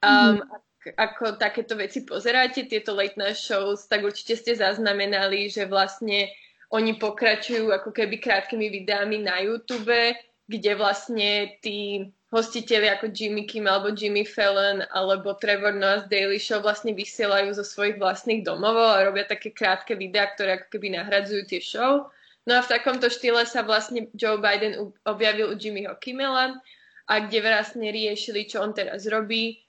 um, 0.04 0.40
mm-hmm 0.40 0.64
ako 0.94 1.34
takéto 1.34 1.74
veci 1.74 2.06
pozeráte, 2.06 2.70
tieto 2.70 2.94
late 2.94 3.18
night 3.18 3.34
shows, 3.34 3.90
tak 3.90 4.06
určite 4.06 4.38
ste 4.38 4.54
zaznamenali, 4.54 5.50
že 5.50 5.66
vlastne 5.66 6.30
oni 6.70 6.94
pokračujú 6.94 7.74
ako 7.74 7.90
keby 7.90 8.22
krátkými 8.22 8.70
videami 8.70 9.18
na 9.18 9.42
YouTube, 9.42 10.14
kde 10.46 10.72
vlastne 10.78 11.58
tí 11.58 12.06
hostiteľi 12.30 12.98
ako 12.98 13.10
Jimmy 13.10 13.46
Kim 13.46 13.66
alebo 13.66 13.90
Jimmy 13.94 14.22
Fallon 14.26 14.82
alebo 14.94 15.34
Trevor 15.38 15.74
Noah 15.74 16.06
z 16.06 16.10
Daily 16.10 16.38
Show 16.38 16.62
vlastne 16.62 16.94
vysielajú 16.94 17.54
zo 17.54 17.66
svojich 17.66 17.98
vlastných 17.98 18.46
domov 18.46 18.78
a 18.78 19.02
robia 19.06 19.26
také 19.26 19.50
krátke 19.50 19.94
videá, 19.98 20.30
ktoré 20.34 20.62
ako 20.62 20.66
keby 20.70 20.98
nahradzujú 20.98 21.42
tie 21.50 21.62
show. 21.62 22.10
No 22.46 22.58
a 22.58 22.60
v 22.62 22.70
takomto 22.70 23.10
štýle 23.10 23.42
sa 23.42 23.66
vlastne 23.66 24.06
Joe 24.14 24.38
Biden 24.38 24.94
objavil 25.02 25.50
u 25.50 25.58
Jimmyho 25.58 25.98
Kimmela 25.98 26.62
a 27.10 27.14
kde 27.26 27.42
vlastne 27.42 27.90
riešili, 27.90 28.46
čo 28.46 28.62
on 28.62 28.70
teraz 28.70 29.06
robí, 29.10 29.66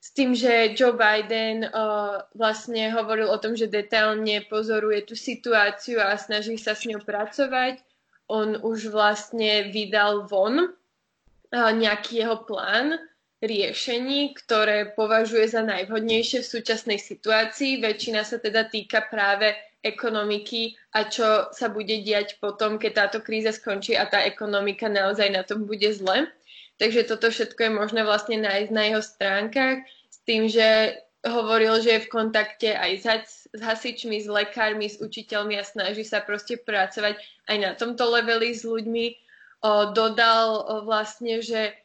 s 0.00 0.16
tým, 0.16 0.32
že 0.32 0.72
Joe 0.72 0.96
Biden 0.96 1.68
uh, 1.68 2.24
vlastne 2.32 2.88
hovoril 2.88 3.28
o 3.28 3.36
tom, 3.36 3.52
že 3.52 3.68
detailne 3.68 4.48
pozoruje 4.48 5.04
tú 5.04 5.12
situáciu 5.12 6.00
a 6.00 6.16
snaží 6.16 6.56
sa 6.56 6.72
s 6.72 6.88
ňou 6.88 7.04
pracovať. 7.04 7.84
On 8.32 8.56
už 8.56 8.88
vlastne 8.88 9.68
vydal 9.68 10.24
von 10.24 10.72
uh, 10.72 10.72
nejaký 11.52 12.24
jeho 12.24 12.48
plán 12.48 12.96
riešení, 13.44 14.32
ktoré 14.40 14.96
považuje 14.96 15.52
za 15.52 15.60
najvhodnejšie 15.68 16.40
v 16.40 16.48
súčasnej 16.48 16.96
situácii. 16.96 17.84
Väčšina 17.84 18.24
sa 18.24 18.40
teda 18.40 18.72
týka 18.72 19.04
práve 19.04 19.52
ekonomiky 19.80 20.76
a 20.92 21.08
čo 21.08 21.48
sa 21.56 21.72
bude 21.72 22.04
diať 22.04 22.36
potom, 22.36 22.76
keď 22.76 22.92
táto 22.92 23.18
kríza 23.24 23.52
skončí 23.52 23.96
a 23.96 24.04
tá 24.04 24.20
ekonomika 24.24 24.92
naozaj 24.92 25.28
na 25.32 25.42
tom 25.42 25.64
bude 25.64 25.88
zle. 25.92 26.28
Takže 26.80 27.08
toto 27.08 27.28
všetko 27.28 27.60
je 27.60 27.72
možné 27.72 28.00
vlastne 28.04 28.40
nájsť 28.40 28.70
na 28.72 28.82
jeho 28.88 29.02
stránkach 29.04 29.84
s 30.08 30.18
tým, 30.24 30.48
že 30.48 30.96
hovoril, 31.20 31.76
že 31.84 32.00
je 32.00 32.04
v 32.08 32.12
kontakte 32.12 32.72
aj 32.72 32.92
s, 33.04 33.04
hasičmi, 33.52 34.16
s 34.24 34.28
lekármi, 34.28 34.88
s 34.88 34.96
učiteľmi 34.96 35.60
a 35.60 35.64
snaží 35.64 36.04
sa 36.08 36.24
proste 36.24 36.56
pracovať 36.56 37.20
aj 37.52 37.56
na 37.60 37.70
tomto 37.76 38.08
leveli 38.08 38.56
s 38.56 38.64
ľuďmi. 38.64 39.06
O, 39.60 39.92
dodal 39.92 40.64
o, 40.64 40.64
vlastne, 40.88 41.44
že 41.44 41.76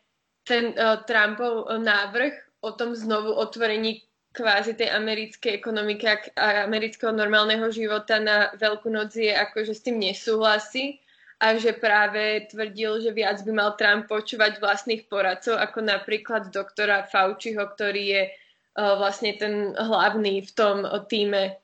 ten 0.48 0.72
o, 0.72 1.04
Trumpov 1.04 1.68
návrh 1.68 2.64
o 2.64 2.72
tom 2.72 2.96
znovu 2.96 3.36
otvorení 3.36 4.05
kvázi 4.36 4.75
tej 4.75 4.92
americkej 4.92 5.56
ekonomiky 5.56 6.36
a 6.36 6.68
amerického 6.68 7.15
normálneho 7.15 7.72
života 7.72 8.20
na 8.20 8.51
Veľkú 8.60 8.92
noc 8.92 9.15
je 9.15 9.32
ako, 9.32 9.63
že 9.63 9.74
s 9.74 9.84
tým 9.88 10.04
nesúhlasí 10.04 11.00
a 11.39 11.56
že 11.56 11.75
práve 11.75 12.48
tvrdil, 12.51 13.00
že 13.04 13.12
viac 13.15 13.39
by 13.44 13.51
mal 13.51 13.72
Trump 13.80 14.12
počúvať 14.12 14.60
vlastných 14.60 15.08
poradcov, 15.08 15.60
ako 15.60 15.84
napríklad 15.84 16.51
doktora 16.51 17.08
Fauciho, 17.08 17.63
ktorý 17.63 18.04
je 18.04 18.24
uh, 18.32 18.96
vlastne 19.00 19.36
ten 19.36 19.75
hlavný 19.75 20.44
v 20.44 20.51
tom 20.56 20.84
týme 21.08 21.56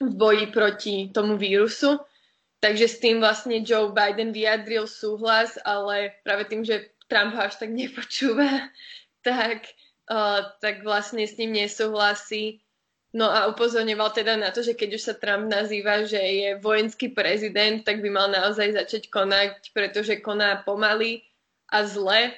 v 0.00 0.12
boji 0.16 0.46
proti 0.52 0.96
tomu 1.12 1.36
vírusu. 1.36 2.00
Takže 2.62 2.86
s 2.86 2.96
tým 3.02 3.18
vlastne 3.18 3.58
Joe 3.64 3.90
Biden 3.90 4.30
vyjadril 4.30 4.86
súhlas, 4.86 5.58
ale 5.66 6.14
práve 6.22 6.46
tým, 6.46 6.62
že 6.62 6.94
Trump 7.10 7.34
ho 7.34 7.42
až 7.42 7.58
tak 7.58 7.74
nepočúva, 7.74 8.70
tak, 9.26 9.72
tak 10.60 10.82
vlastne 10.82 11.24
s 11.24 11.38
ním 11.38 11.56
nesúhlasí 11.56 12.62
No 13.12 13.28
a 13.28 13.44
upozorňoval 13.52 14.16
teda 14.16 14.40
na 14.40 14.48
to, 14.48 14.64
že 14.64 14.72
keď 14.72 14.96
už 14.96 15.02
sa 15.04 15.14
Trump 15.20 15.44
nazýva, 15.44 16.08
že 16.08 16.16
je 16.16 16.56
vojenský 16.56 17.12
prezident, 17.12 17.84
tak 17.84 18.00
by 18.00 18.08
mal 18.08 18.32
naozaj 18.32 18.72
začať 18.72 19.12
konať, 19.12 19.68
pretože 19.76 20.24
koná 20.24 20.64
pomaly 20.64 21.20
a 21.68 21.84
zle 21.84 22.32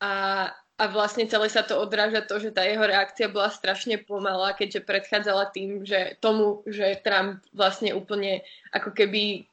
a, 0.00 0.12
a 0.56 0.84
vlastne 0.88 1.28
celé 1.28 1.52
sa 1.52 1.60
to 1.60 1.76
odráža 1.76 2.24
to, 2.24 2.40
že 2.40 2.56
tá 2.56 2.64
jeho 2.64 2.80
reakcia 2.80 3.28
bola 3.28 3.52
strašne 3.52 4.00
pomalá, 4.00 4.56
keďže 4.56 4.88
predchádzala 4.88 5.52
tým, 5.52 5.84
že 5.84 6.16
tomu, 6.24 6.64
že 6.64 6.96
Trump 7.04 7.44
vlastne 7.52 7.92
úplne 7.92 8.40
ako 8.72 8.96
keby 8.96 9.44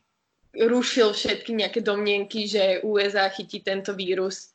rušil 0.56 1.12
všetky 1.12 1.60
nejaké 1.60 1.84
domnienky, 1.84 2.48
že 2.48 2.80
USA 2.88 3.28
chytí 3.28 3.60
tento 3.60 3.92
vírus. 3.92 4.53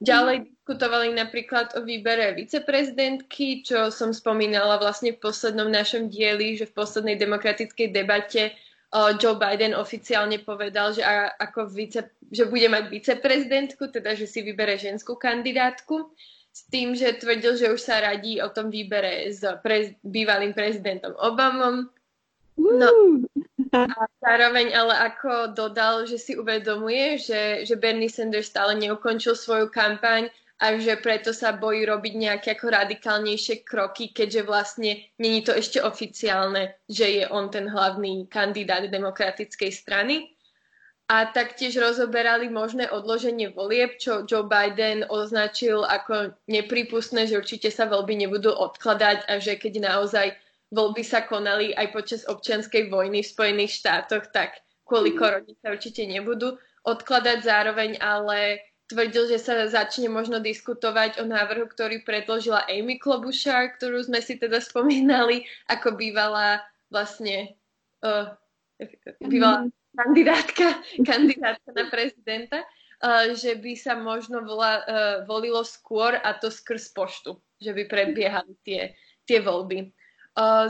Ďalej 0.00 0.48
diskutovali 0.70 1.12
napríklad 1.12 1.76
o 1.76 1.84
výbere 1.84 2.32
viceprezidentky, 2.38 3.66
čo 3.66 3.90
som 3.90 4.14
spomínala 4.14 4.78
vlastne 4.78 5.12
v 5.12 5.20
poslednom 5.20 5.66
našom 5.66 6.08
dieli, 6.08 6.56
že 6.56 6.70
v 6.70 6.76
poslednej 6.78 7.18
demokratickej 7.18 7.90
debate 7.90 8.54
Joe 8.90 9.38
Biden 9.38 9.74
oficiálne 9.74 10.42
povedal, 10.42 10.94
že, 10.94 11.02
ako 11.38 11.70
vice, 11.70 12.10
že 12.30 12.46
bude 12.46 12.70
mať 12.70 12.90
viceprezidentku, 12.90 13.90
teda 13.90 14.14
že 14.14 14.30
si 14.30 14.46
vybere 14.46 14.78
ženskú 14.78 15.18
kandidátku, 15.18 16.10
s 16.50 16.66
tým, 16.66 16.98
že 16.98 17.18
tvrdil, 17.18 17.54
že 17.58 17.70
už 17.70 17.78
sa 17.78 18.02
radí 18.02 18.42
o 18.42 18.50
tom 18.50 18.74
výbere 18.74 19.30
s 19.30 19.42
pre, 19.62 19.94
bývalým 20.02 20.50
prezidentom 20.50 21.14
Obamom. 21.18 21.86
No, 22.58 22.90
a 23.70 24.04
zároveň 24.18 24.74
ale 24.74 24.94
ako 25.14 25.54
dodal, 25.54 26.02
že 26.06 26.18
si 26.18 26.34
uvedomuje, 26.34 27.22
že, 27.22 27.62
že 27.62 27.78
Bernie 27.78 28.10
Sanders 28.10 28.50
stále 28.50 28.74
neukončil 28.74 29.38
svoju 29.38 29.70
kampaň 29.70 30.26
a 30.60 30.76
že 30.76 31.00
preto 31.00 31.32
sa 31.32 31.56
bojí 31.56 31.88
robiť 31.88 32.14
nejaké 32.20 32.48
ako 32.52 32.66
radikálnejšie 32.68 33.64
kroky, 33.64 34.12
keďže 34.12 34.42
vlastne 34.44 35.00
není 35.16 35.40
to 35.40 35.56
ešte 35.56 35.80
oficiálne, 35.80 36.76
že 36.84 37.06
je 37.08 37.24
on 37.32 37.48
ten 37.48 37.64
hlavný 37.64 38.28
kandidát 38.28 38.84
demokratickej 38.84 39.70
strany. 39.72 40.28
A 41.10 41.26
taktiež 41.26 41.74
rozoberali 41.74 42.46
možné 42.46 42.86
odloženie 42.86 43.50
volieb, 43.50 43.98
čo 43.98 44.22
Joe 44.22 44.46
Biden 44.46 45.02
označil 45.10 45.82
ako 45.82 46.38
nepripustné, 46.46 47.26
že 47.26 47.34
určite 47.34 47.66
sa 47.74 47.90
voľby 47.90 48.14
nebudú 48.14 48.54
odkladať 48.54 49.26
a 49.26 49.42
že 49.42 49.58
keď 49.58 49.90
naozaj 49.90 50.38
voľby 50.70 51.02
sa 51.02 51.26
konali 51.26 51.74
aj 51.74 51.86
počas 51.90 52.22
občianskej 52.26 52.90
vojny 52.90 53.26
v 53.26 53.32
Spojených 53.32 53.82
štátoch, 53.82 54.30
tak 54.30 54.62
kvôli 54.86 55.14
mhm. 55.14 55.18
korone 55.18 55.52
sa 55.62 55.74
určite 55.74 56.06
nebudú 56.06 56.58
odkladať 56.86 57.38
zároveň, 57.44 58.00
ale 58.00 58.64
tvrdil, 58.90 59.30
že 59.30 59.38
sa 59.38 59.54
začne 59.70 60.10
možno 60.10 60.42
diskutovať 60.42 61.22
o 61.22 61.24
návrhu, 61.28 61.70
ktorý 61.70 62.02
predložila 62.02 62.66
Amy 62.66 62.98
Klobuchar, 62.98 63.78
ktorú 63.78 64.02
sme 64.02 64.18
si 64.18 64.34
teda 64.34 64.58
spomínali, 64.58 65.46
ako 65.70 65.94
bývala 65.94 66.58
vlastne 66.90 67.54
uh, 68.02 68.34
bývala 69.22 69.70
mhm. 69.70 69.70
kandidátka, 69.94 70.66
kandidátka 71.08 71.70
na 71.70 71.84
prezidenta, 71.86 72.58
uh, 72.66 73.30
že 73.38 73.54
by 73.62 73.72
sa 73.78 73.94
možno 73.94 74.42
vola, 74.42 74.82
uh, 74.82 75.16
volilo 75.22 75.62
skôr 75.62 76.18
a 76.18 76.34
to 76.34 76.50
skrz 76.50 76.90
poštu, 76.90 77.38
že 77.62 77.70
by 77.70 77.86
prebiehali 77.86 78.58
tie, 78.66 78.98
tie 79.22 79.38
voľby. 79.38 79.99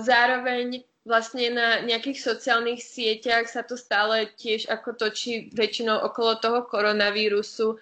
Zároveň 0.00 0.84
vlastne 1.04 1.52
na 1.52 1.68
nejakých 1.80 2.20
sociálnych 2.20 2.80
sieťach 2.80 3.48
sa 3.48 3.64
to 3.64 3.76
stále 3.76 4.28
tiež 4.36 4.68
ako 4.68 4.96
točí 4.96 5.48
väčšinou 5.56 6.00
okolo 6.06 6.40
toho 6.40 6.60
koronavírusu. 6.68 7.76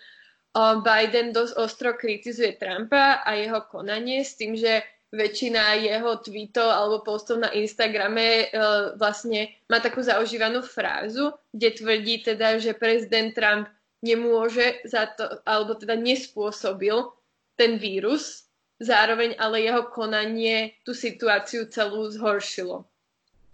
Biden 0.59 1.31
dosť 1.31 1.55
ostro 1.55 1.95
kritizuje 1.95 2.59
Trumpa 2.59 3.23
a 3.23 3.31
jeho 3.39 3.63
konanie 3.71 4.27
s 4.27 4.35
tým, 4.35 4.59
že 4.59 4.83
väčšina 5.09 5.81
jeho 5.81 6.21
tweetov 6.21 6.69
alebo 6.69 7.01
postov 7.01 7.41
na 7.41 7.49
Instagrame 7.55 8.53
vlastne 8.99 9.55
má 9.71 9.81
takú 9.81 10.03
zaužívanú 10.03 10.61
frázu, 10.61 11.33
kde 11.55 11.69
tvrdí 11.79 12.15
teda, 12.27 12.59
že 12.61 12.77
prezident 12.77 13.33
Trump 13.33 13.73
nemôže 14.05 14.83
za 14.85 15.09
to, 15.15 15.27
alebo 15.49 15.75
teda 15.79 15.97
nespôsobil 15.97 17.09
ten 17.57 17.81
vírus, 17.81 18.48
zároveň 18.79 19.35
ale 19.39 19.67
jeho 19.67 19.91
konanie 19.91 20.79
tú 20.87 20.95
situáciu 20.95 21.67
celú 21.67 22.07
zhoršilo. 22.11 22.87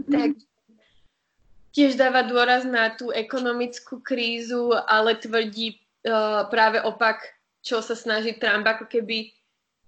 Mm. 0.04 0.12
Tak 0.12 0.30
tiež 1.74 1.98
dáva 1.98 2.22
dôraz 2.22 2.62
na 2.62 2.92
tú 2.94 3.10
ekonomickú 3.10 3.98
krízu, 4.04 4.70
ale 4.72 5.18
tvrdí 5.18 5.74
uh, 6.06 6.46
práve 6.52 6.78
opak, 6.84 7.24
čo 7.64 7.82
sa 7.82 7.98
snaží 7.98 8.36
Trump 8.36 8.62
ako 8.68 8.86
keby 8.86 9.32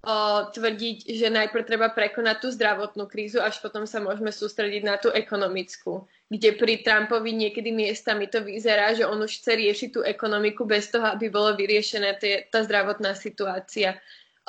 uh, 0.03 0.51
tvrdiť, 0.51 1.07
že 1.15 1.29
najprv 1.31 1.63
treba 1.63 1.93
prekonať 1.93 2.37
tú 2.43 2.49
zdravotnú 2.51 3.07
krízu, 3.07 3.39
až 3.39 3.63
potom 3.63 3.87
sa 3.87 4.03
môžeme 4.03 4.35
sústrediť 4.35 4.83
na 4.83 4.97
tú 4.99 5.15
ekonomickú. 5.15 6.09
Kde 6.27 6.59
pri 6.59 6.83
Trumpovi 6.83 7.31
niekedy 7.31 7.71
miestami 7.71 8.27
to 8.27 8.43
vyzerá, 8.43 8.91
že 8.99 9.07
on 9.07 9.23
už 9.23 9.39
chce 9.39 9.53
riešiť 9.55 9.89
tú 9.95 10.01
ekonomiku 10.03 10.67
bez 10.67 10.91
toho, 10.91 11.07
aby 11.07 11.31
bolo 11.31 11.55
vyriešené 11.55 12.19
tá 12.51 12.67
zdravotná 12.67 13.15
situácia. 13.15 13.95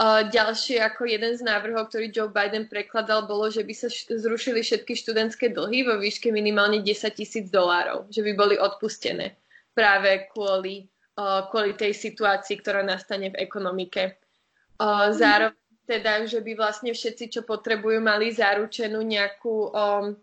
Ďalšie 0.05 0.77
ako 0.77 1.09
jeden 1.09 1.33
z 1.33 1.41
návrhov, 1.41 1.89
ktorý 1.89 2.13
Joe 2.13 2.29
Biden 2.29 2.69
prekladal, 2.69 3.25
bolo, 3.25 3.49
že 3.49 3.65
by 3.65 3.73
sa 3.73 3.89
zrušili 3.89 4.61
všetky 4.61 4.93
študentské 4.93 5.49
dlhy 5.49 5.89
vo 5.89 5.97
výške 5.97 6.29
minimálne 6.29 6.85
10 6.85 7.17
tisíc 7.17 7.49
dolárov, 7.49 8.05
že 8.13 8.21
by 8.21 8.31
boli 8.37 8.55
odpustené 8.61 9.33
práve 9.73 10.29
kvôli, 10.29 10.85
kvôli 11.49 11.73
tej 11.73 11.97
situácii, 11.97 12.61
ktorá 12.61 12.85
nastane 12.85 13.33
v 13.33 13.41
ekonomike. 13.41 14.21
Zároveň 15.17 15.57
teda, 15.89 16.29
že 16.29 16.45
by 16.45 16.53
vlastne 16.53 16.93
všetci, 16.93 17.33
čo 17.33 17.41
potrebujú, 17.41 17.97
mali 17.97 18.29
zaručenú 18.29 19.01
nejakú 19.01 19.71
um, 19.71 20.13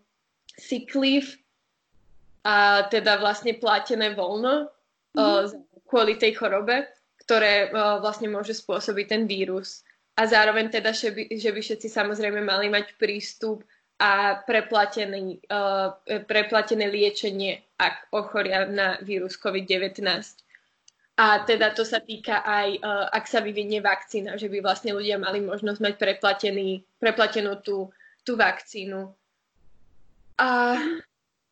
sick 0.55 0.93
leave 0.93 1.35
a 2.45 2.85
teda 2.87 3.17
vlastne 3.17 3.57
platené 3.57 4.13
voľno 4.13 4.69
uh, 4.69 5.43
kvôli 5.89 6.21
tej 6.21 6.37
chorobe 6.37 6.85
ktoré 7.25 7.73
uh, 7.73 7.97
vlastne 7.99 8.29
môže 8.29 8.53
spôsobiť 8.53 9.05
ten 9.09 9.23
vírus. 9.25 9.81
A 10.15 10.29
zároveň 10.29 10.71
teda, 10.71 10.95
že 10.95 11.11
by, 11.11 11.27
že 11.35 11.51
by 11.51 11.59
všetci 11.59 11.87
samozrejme 11.91 12.39
mali 12.39 12.71
mať 12.71 12.95
prístup 12.95 13.65
a 13.99 14.39
preplatený, 14.45 15.43
uh, 15.49 15.97
preplatené 16.29 16.87
liečenie, 16.87 17.65
ak 17.75 18.13
ochoria 18.15 18.69
na 18.69 19.01
vírus 19.03 19.35
COVID-19. 19.35 20.05
A 21.15 21.47
teda 21.47 21.71
to 21.71 21.87
sa 21.87 22.03
týka 22.03 22.43
aj, 22.43 22.69
uh, 22.79 23.07
ak 23.11 23.25
sa 23.27 23.41
vyvinie 23.41 23.81
vakcína, 23.81 24.37
že 24.37 24.47
by 24.47 24.61
vlastne 24.61 24.95
ľudia 24.95 25.19
mali 25.19 25.41
možnosť 25.41 25.79
mať 25.81 25.93
preplatený, 25.99 26.83
preplatenú 27.01 27.59
tú, 27.59 27.89
tú 28.23 28.35
vakcínu. 28.37 29.11
A 30.35 30.75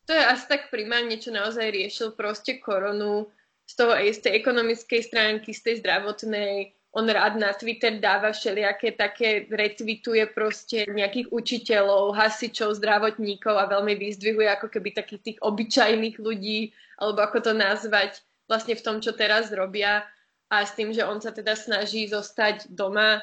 to 0.04 0.12
je 0.12 0.20
asi 0.20 0.44
tak 0.44 0.68
primárne, 0.68 1.16
čo 1.16 1.32
naozaj 1.32 1.72
riešil 1.72 2.12
proste 2.12 2.60
koronu 2.60 3.32
z 3.64 3.72
toho 3.76 3.92
aj 3.96 4.20
z 4.20 4.20
tej 4.28 4.32
ekonomickej 4.44 5.00
stránky, 5.02 5.50
z 5.56 5.60
tej 5.64 5.74
zdravotnej. 5.80 6.76
On 6.94 7.02
rád 7.02 7.42
na 7.42 7.50
Twitter 7.50 7.98
dáva 7.98 8.30
všelijaké 8.30 8.94
také, 8.94 9.50
retweetuje 9.50 10.30
proste 10.30 10.86
nejakých 10.86 11.26
učiteľov, 11.34 12.14
hasičov, 12.14 12.78
zdravotníkov 12.78 13.50
a 13.58 13.66
veľmi 13.66 13.98
vyzdvihuje 13.98 14.46
ako 14.46 14.70
keby 14.70 14.94
takých 14.94 15.22
tých 15.26 15.38
obyčajných 15.42 16.16
ľudí, 16.22 16.70
alebo 17.02 17.26
ako 17.26 17.50
to 17.50 17.52
nazvať, 17.52 18.22
vlastne 18.46 18.78
v 18.78 18.84
tom, 18.84 19.02
čo 19.02 19.10
teraz 19.10 19.50
robia. 19.50 20.06
A 20.52 20.62
s 20.62 20.78
tým, 20.78 20.94
že 20.94 21.02
on 21.02 21.18
sa 21.18 21.34
teda 21.34 21.58
snaží 21.58 22.06
zostať 22.06 22.70
doma 22.70 23.18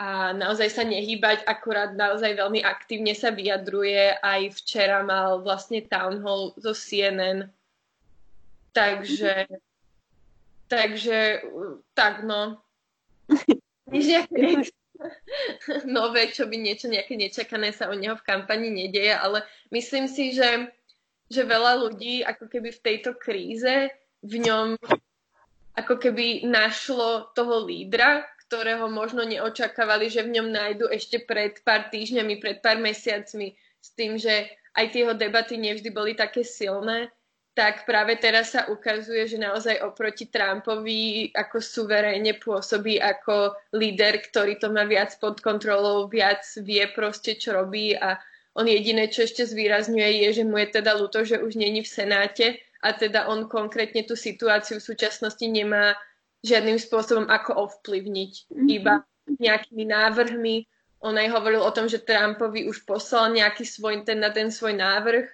a 0.00 0.32
naozaj 0.32 0.72
sa 0.72 0.82
nehýbať, 0.82 1.44
akurát 1.44 1.92
naozaj 1.92 2.34
veľmi 2.34 2.64
aktívne 2.64 3.12
sa 3.12 3.30
vyjadruje. 3.30 4.16
Aj 4.18 4.42
včera 4.48 5.04
mal 5.04 5.44
vlastne 5.44 5.84
town 5.86 6.18
hall 6.24 6.56
zo 6.56 6.72
CNN, 6.72 7.46
Takže, 8.74 9.46
takže 10.66 11.46
tak 11.94 12.26
no. 12.26 12.58
Nič 13.86 14.04
nejaké 14.10 14.38
nové, 15.86 16.34
čo 16.34 16.50
by 16.50 16.56
niečo 16.58 16.90
nejaké 16.90 17.14
nečakané 17.14 17.70
sa 17.70 17.86
o 17.86 17.94
neho 17.94 18.18
v 18.18 18.26
kampani 18.26 18.74
nedieje, 18.74 19.14
ale 19.14 19.46
myslím 19.70 20.10
si, 20.10 20.34
že, 20.34 20.70
že 21.30 21.46
veľa 21.46 21.86
ľudí 21.86 22.26
ako 22.26 22.50
keby 22.50 22.74
v 22.74 22.82
tejto 22.82 23.14
kríze 23.14 23.94
v 24.24 24.34
ňom 24.42 24.74
ako 25.74 25.94
keby 25.98 26.46
našlo 26.46 27.30
toho 27.34 27.66
lídra, 27.66 28.22
ktorého 28.46 28.86
možno 28.86 29.26
neočakávali, 29.26 30.06
že 30.06 30.22
v 30.22 30.38
ňom 30.38 30.48
nájdu 30.54 30.86
ešte 30.90 31.18
pred 31.22 31.58
pár 31.66 31.90
týždňami, 31.90 32.38
pred 32.38 32.62
pár 32.62 32.78
mesiacmi, 32.78 33.58
s 33.82 33.88
tým, 33.98 34.16
že 34.16 34.48
aj 34.78 34.94
tie 34.94 35.04
jeho 35.04 35.14
debaty 35.14 35.58
nevždy 35.58 35.90
boli 35.90 36.14
také 36.14 36.46
silné, 36.46 37.10
tak 37.54 37.86
práve 37.86 38.18
teraz 38.18 38.50
sa 38.50 38.66
ukazuje, 38.66 39.30
že 39.30 39.38
naozaj 39.38 39.78
oproti 39.86 40.26
Trumpovi 40.26 41.30
ako 41.30 41.62
suverénne 41.62 42.34
pôsobí 42.42 42.98
ako 42.98 43.54
líder, 43.70 44.18
ktorý 44.26 44.58
to 44.58 44.74
má 44.74 44.82
viac 44.82 45.14
pod 45.22 45.38
kontrolou, 45.38 46.10
viac 46.10 46.42
vie 46.60 46.82
proste, 46.90 47.38
čo 47.38 47.54
robí 47.54 47.94
a 47.94 48.18
on 48.58 48.66
jediné, 48.66 49.06
čo 49.06 49.22
ešte 49.22 49.46
zvýrazňuje, 49.46 50.26
je, 50.26 50.42
že 50.42 50.44
mu 50.46 50.58
je 50.58 50.78
teda 50.82 50.98
ľúto, 50.98 51.22
že 51.22 51.38
už 51.38 51.54
není 51.54 51.86
v 51.86 51.90
Senáte 51.90 52.46
a 52.82 52.90
teda 52.90 53.30
on 53.30 53.46
konkrétne 53.46 54.02
tú 54.02 54.18
situáciu 54.18 54.82
v 54.82 54.88
súčasnosti 54.90 55.46
nemá 55.46 55.94
žiadnym 56.42 56.78
spôsobom 56.78 57.30
ako 57.30 57.70
ovplyvniť. 57.70 58.32
Mm-hmm. 58.50 58.68
Iba 58.82 59.06
nejakými 59.30 59.88
návrhmi 59.88 60.56
on 61.04 61.20
aj 61.20 61.28
hovoril 61.36 61.60
o 61.60 61.68
tom, 61.68 61.84
že 61.84 62.00
Trumpovi 62.00 62.64
už 62.64 62.88
poslal 62.88 63.36
nejaký 63.36 63.68
svoj, 63.68 64.08
ten, 64.08 64.24
na 64.24 64.32
ten 64.32 64.48
svoj 64.48 64.72
návrh, 64.72 65.28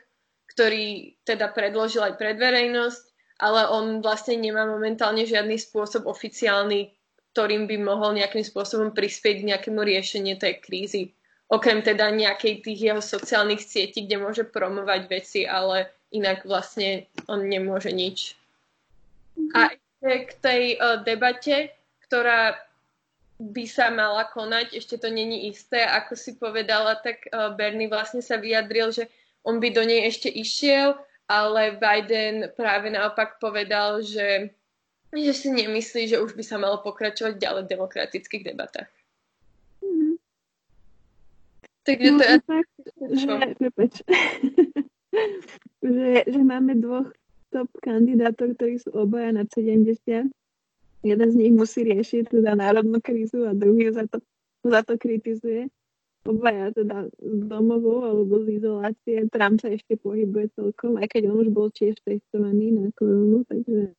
ktorý 0.51 1.15
teda 1.23 1.55
predložil 1.55 2.03
aj 2.03 2.19
pred 2.19 2.35
verejnosť, 2.35 3.03
ale 3.41 3.71
on 3.71 4.03
vlastne 4.05 4.37
nemá 4.37 4.67
momentálne 4.67 5.23
žiadny 5.25 5.57
spôsob 5.57 6.05
oficiálny, 6.11 6.91
ktorým 7.33 7.71
by 7.71 7.77
mohol 7.79 8.19
nejakým 8.19 8.43
spôsobom 8.43 8.91
prispieť 8.91 9.41
k 9.41 9.49
nejakému 9.55 9.81
riešeniu 9.81 10.37
tej 10.37 10.59
krízy. 10.59 11.03
Okrem 11.51 11.83
teda 11.83 12.11
nejakej 12.11 12.63
tých 12.63 12.79
jeho 12.79 13.03
sociálnych 13.03 13.63
sietí, 13.63 14.07
kde 14.07 14.23
môže 14.23 14.45
promovať 14.47 15.01
veci, 15.11 15.47
ale 15.47 15.91
inak 16.11 16.43
vlastne 16.47 17.07
on 17.31 17.47
nemôže 17.47 17.91
nič. 17.91 18.35
A 19.55 19.71
ešte 19.75 20.11
k 20.27 20.31
tej 20.43 20.63
uh, 20.77 21.03
debate, 21.03 21.75
ktorá 22.07 22.59
by 23.41 23.65
sa 23.65 23.89
mala 23.89 24.29
konať, 24.29 24.77
ešte 24.77 25.01
to 25.01 25.09
není 25.09 25.49
isté, 25.49 25.81
ako 25.81 26.13
si 26.13 26.37
povedala, 26.37 26.99
tak 27.01 27.25
uh, 27.31 27.55
Bernie 27.57 27.89
vlastne 27.89 28.21
sa 28.21 28.37
vyjadril, 28.37 28.93
že 28.93 29.09
on 29.45 29.61
by 29.61 29.69
do 29.73 29.83
nej 29.85 30.09
ešte 30.09 30.29
išiel, 30.29 30.97
ale 31.31 31.79
Biden 31.79 32.51
práve 32.59 32.91
naopak 32.91 33.39
povedal, 33.39 34.03
že, 34.03 34.51
že 35.15 35.33
si 35.33 35.49
nemyslí, 35.55 36.11
že 36.11 36.21
už 36.21 36.35
by 36.35 36.43
sa 36.43 36.59
malo 36.59 36.83
pokračovať 36.83 37.39
ďalej 37.39 37.63
v 37.65 37.73
demokratických 37.73 38.43
debatách. 38.51 38.91
Mm-hmm. 39.81 40.15
Takže 41.87 42.09
to 42.11 42.23
je... 42.25 42.37
Tak, 42.45 42.67
že, 43.15 43.27
že, 45.95 46.09
že 46.27 46.41
máme 46.43 46.77
dvoch 46.83 47.09
top 47.51 47.71
kandidátov, 47.83 48.59
ktorí 48.59 48.79
sú 48.79 48.91
obaja 48.95 49.35
nad 49.35 49.47
70. 49.51 50.31
Jeden 51.01 51.29
z 51.33 51.37
nich 51.39 51.55
musí 51.55 51.81
riešiť 51.87 52.29
teda 52.29 52.59
národnú 52.59 53.01
krízu 53.01 53.49
a 53.49 53.57
druhý 53.57 53.89
za 53.89 54.05
to, 54.05 54.21
za 54.67 54.85
to 54.85 55.01
kritizuje 55.01 55.73
obaja 56.25 56.69
teda 56.77 57.09
z 57.17 57.43
domovou 57.49 58.05
alebo 58.05 58.45
z 58.45 58.61
izolácie. 58.61 59.25
Trump 59.33 59.61
sa 59.65 59.73
ešte 59.73 59.97
pohybuje 59.97 60.53
celkom, 60.53 61.01
aj 61.01 61.09
keď 61.09 61.33
on 61.33 61.37
už 61.47 61.49
bol 61.53 61.69
tiež 61.73 61.97
testovaný 62.05 62.77
na 62.77 62.93
koronu, 62.93 63.45
takže... 63.49 63.97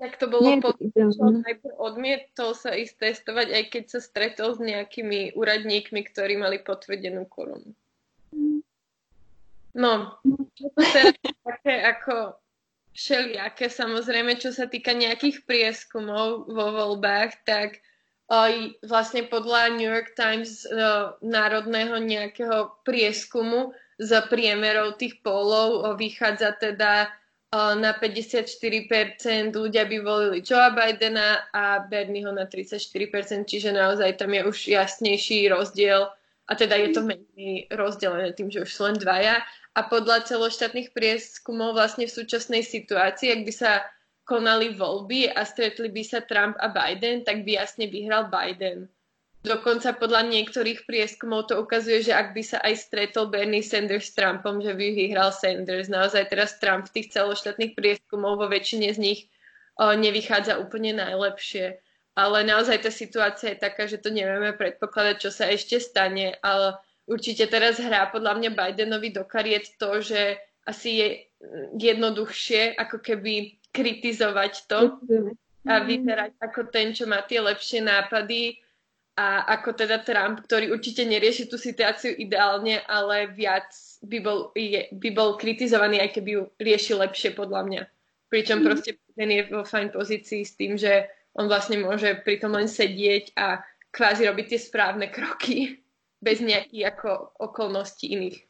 Tak 0.00 0.16
to 0.16 0.32
bolo 0.32 0.48
po 0.64 0.72
tom, 0.72 1.12
najprv 1.44 1.76
odmietol 1.76 2.56
sa 2.56 2.72
ísť 2.72 2.94
testovať, 3.04 3.52
aj 3.52 3.64
keď 3.68 3.84
sa 3.84 4.00
stretol 4.00 4.56
s 4.56 4.60
nejakými 4.64 5.36
úradníkmi, 5.36 6.00
ktorí 6.08 6.40
mali 6.40 6.56
potvrdenú 6.56 7.28
koronu. 7.28 7.76
No, 9.76 10.16
to 10.56 10.72
teraz 10.80 11.14
také 11.44 11.84
ako 11.84 12.32
všelijaké, 12.96 13.68
samozrejme, 13.68 14.40
čo 14.40 14.56
sa 14.56 14.66
týka 14.66 14.96
nejakých 14.96 15.44
prieskumov 15.44 16.48
vo 16.48 16.66
voľbách, 16.74 17.44
tak 17.44 17.84
vlastne 18.86 19.26
podľa 19.26 19.74
New 19.74 19.90
York 19.90 20.14
Times 20.14 20.62
uh, 20.62 21.18
národného 21.18 21.98
nejakého 21.98 22.78
prieskumu 22.86 23.74
za 23.98 24.22
priemerov 24.30 25.02
tých 25.02 25.18
polov 25.26 25.82
uh, 25.82 25.98
vychádza 25.98 26.54
teda 26.54 27.10
uh, 27.10 27.74
na 27.74 27.90
54% 27.90 29.50
ľudia 29.50 29.82
by 29.82 29.98
volili 29.98 30.38
Joea 30.46 30.70
Bidena 30.70 31.50
a 31.50 31.82
Bernieho 31.82 32.30
na 32.30 32.46
34%, 32.46 33.50
čiže 33.50 33.74
naozaj 33.74 34.22
tam 34.22 34.30
je 34.30 34.46
už 34.46 34.58
jasnejší 34.78 35.50
rozdiel 35.50 36.06
a 36.46 36.52
teda 36.54 36.78
je 36.78 36.88
to 36.94 37.02
menej 37.02 37.66
rozdelené 37.74 38.30
tým, 38.34 38.50
že 38.50 38.62
už 38.62 38.70
sú 38.70 38.82
len 38.86 38.98
dvaja. 38.98 39.42
A 39.78 39.86
podľa 39.86 40.26
celoštátnych 40.26 40.90
prieskumov 40.90 41.78
vlastne 41.78 42.10
v 42.10 42.14
súčasnej 42.14 42.66
situácii, 42.66 43.30
ak 43.30 43.42
by 43.46 43.52
sa 43.54 43.86
konali 44.30 44.78
voľby 44.78 45.34
a 45.34 45.42
stretli 45.42 45.90
by 45.90 46.02
sa 46.06 46.22
Trump 46.22 46.54
a 46.62 46.70
Biden, 46.70 47.26
tak 47.26 47.42
by 47.42 47.58
jasne 47.58 47.90
vyhral 47.90 48.30
Biden. 48.30 48.86
Dokonca 49.40 49.96
podľa 49.96 50.28
niektorých 50.28 50.84
prieskumov 50.84 51.48
to 51.48 51.56
ukazuje, 51.64 52.04
že 52.04 52.12
ak 52.12 52.36
by 52.36 52.42
sa 52.44 52.60
aj 52.60 52.76
stretol 52.76 53.32
Bernie 53.32 53.64
Sanders 53.64 54.12
s 54.12 54.14
Trumpom, 54.14 54.60
že 54.60 54.76
by 54.76 54.86
vyhral 54.92 55.32
Sanders. 55.32 55.88
Naozaj 55.88 56.28
teraz 56.28 56.60
Trump 56.60 56.86
v 56.86 57.00
tých 57.00 57.16
celoštátnych 57.16 57.72
prieskumov 57.72 58.36
vo 58.36 58.46
väčšine 58.52 58.92
z 58.92 58.98
nich 59.00 59.20
o, 59.80 59.96
nevychádza 59.96 60.60
úplne 60.60 60.92
najlepšie. 60.92 61.80
Ale 62.20 62.44
naozaj 62.44 62.84
tá 62.84 62.92
situácia 62.92 63.56
je 63.56 63.64
taká, 63.64 63.88
že 63.88 63.96
to 63.96 64.12
nevieme 64.12 64.52
predpokladať, 64.52 65.16
čo 65.16 65.30
sa 65.32 65.48
ešte 65.48 65.80
stane. 65.80 66.36
Ale 66.44 66.76
určite 67.08 67.48
teraz 67.48 67.80
hrá 67.80 68.12
podľa 68.12 68.44
mňa 68.44 68.50
Bidenovi 68.52 69.08
do 69.08 69.24
kariet 69.24 69.72
to, 69.80 70.04
že 70.04 70.36
asi 70.68 70.90
je 71.00 71.08
jednoduchšie 71.80 72.76
ako 72.76 73.00
keby 73.00 73.59
kritizovať 73.70 74.66
to 74.66 74.98
a 75.66 75.74
mhm. 75.80 75.84
vyzerať 75.86 76.32
ako 76.40 76.60
ten, 76.72 76.92
čo 76.96 77.06
má 77.06 77.22
tie 77.24 77.38
lepšie 77.38 77.84
nápady 77.84 78.58
a 79.20 79.44
ako 79.58 79.76
teda 79.76 80.00
Trump, 80.00 80.40
ktorý 80.48 80.72
určite 80.72 81.04
nerieši 81.04 81.44
tú 81.50 81.60
situáciu 81.60 82.16
ideálne, 82.16 82.80
ale 82.88 83.28
viac 83.28 83.68
by 84.00 84.18
bol, 84.24 84.38
je, 84.56 84.88
by 84.96 85.10
bol 85.12 85.36
kritizovaný, 85.36 86.00
aj 86.00 86.16
keby 86.16 86.30
ju 86.40 86.42
riešil 86.56 86.96
lepšie 87.04 87.36
podľa 87.36 87.60
mňa. 87.68 87.82
Pričom 88.32 88.62
mm. 88.62 88.64
proste 88.64 88.90
ten 89.12 89.28
je 89.28 89.42
vo 89.52 89.66
fajn 89.66 89.92
pozícii 89.92 90.40
s 90.46 90.56
tým, 90.56 90.80
že 90.80 91.10
on 91.36 91.52
vlastne 91.52 91.76
môže 91.82 92.16
pri 92.24 92.40
tom 92.40 92.56
len 92.56 92.70
sedieť 92.70 93.36
a 93.36 93.60
kvázi 93.92 94.24
robiť 94.24 94.56
tie 94.56 94.60
správne 94.62 95.12
kroky 95.12 95.76
bez 96.26 96.40
nejakých 96.40 96.96
ako 96.96 97.36
okolností 97.36 98.16
iných. 98.16 98.49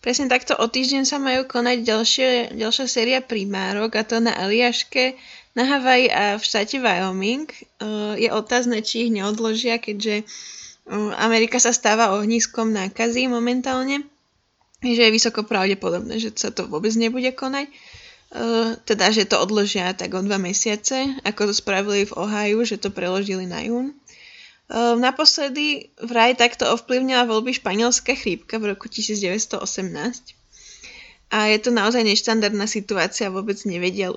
Presne 0.00 0.32
takto 0.32 0.56
o 0.56 0.64
týždeň 0.64 1.04
sa 1.04 1.20
majú 1.20 1.44
konať 1.44 1.84
ďalšie, 1.84 2.28
ďalšia 2.56 2.86
séria 2.88 3.20
primárok 3.20 4.00
a 4.00 4.02
to 4.02 4.16
na 4.16 4.32
Eliaške, 4.32 5.12
na 5.52 5.68
Havaji 5.68 6.08
a 6.08 6.22
v 6.40 6.42
štáte 6.42 6.80
Wyoming. 6.80 7.52
Uh, 7.76 8.16
je 8.16 8.32
otázne, 8.32 8.80
či 8.80 9.06
ich 9.06 9.12
neodložia, 9.12 9.76
keďže 9.76 10.24
uh, 10.24 11.12
Amerika 11.20 11.60
sa 11.60 11.76
stáva 11.76 12.16
ohniskom 12.16 12.72
nákazy 12.72 13.28
momentálne, 13.28 14.08
že 14.80 15.04
je 15.04 15.12
vysoko 15.12 15.44
pravdepodobné, 15.44 16.16
že 16.16 16.32
sa 16.32 16.48
to 16.48 16.64
vôbec 16.64 16.96
nebude 16.96 17.28
konať. 17.36 17.68
Uh, 18.32 18.80
teda, 18.88 19.12
že 19.12 19.28
to 19.28 19.36
odložia 19.36 19.92
tak 19.92 20.16
o 20.16 20.24
dva 20.24 20.40
mesiace, 20.40 21.12
ako 21.28 21.52
to 21.52 21.54
spravili 21.60 22.08
v 22.08 22.16
Ohio, 22.16 22.64
že 22.64 22.80
to 22.80 22.88
preložili 22.88 23.44
na 23.44 23.60
jún. 23.68 23.92
Ehm, 24.70 25.02
naposledy 25.02 25.90
vraj 25.98 26.38
takto 26.38 26.70
ovplyvnila 26.70 27.26
voľby 27.26 27.58
španielská 27.58 28.14
chrípka 28.14 28.62
v 28.62 28.70
roku 28.70 28.86
1918. 28.86 29.58
A 31.30 31.50
je 31.50 31.58
to 31.58 31.70
naozaj 31.74 32.06
neštandardná 32.06 32.70
situácia, 32.70 33.34
vôbec 33.34 33.58
nevedia 33.66 34.14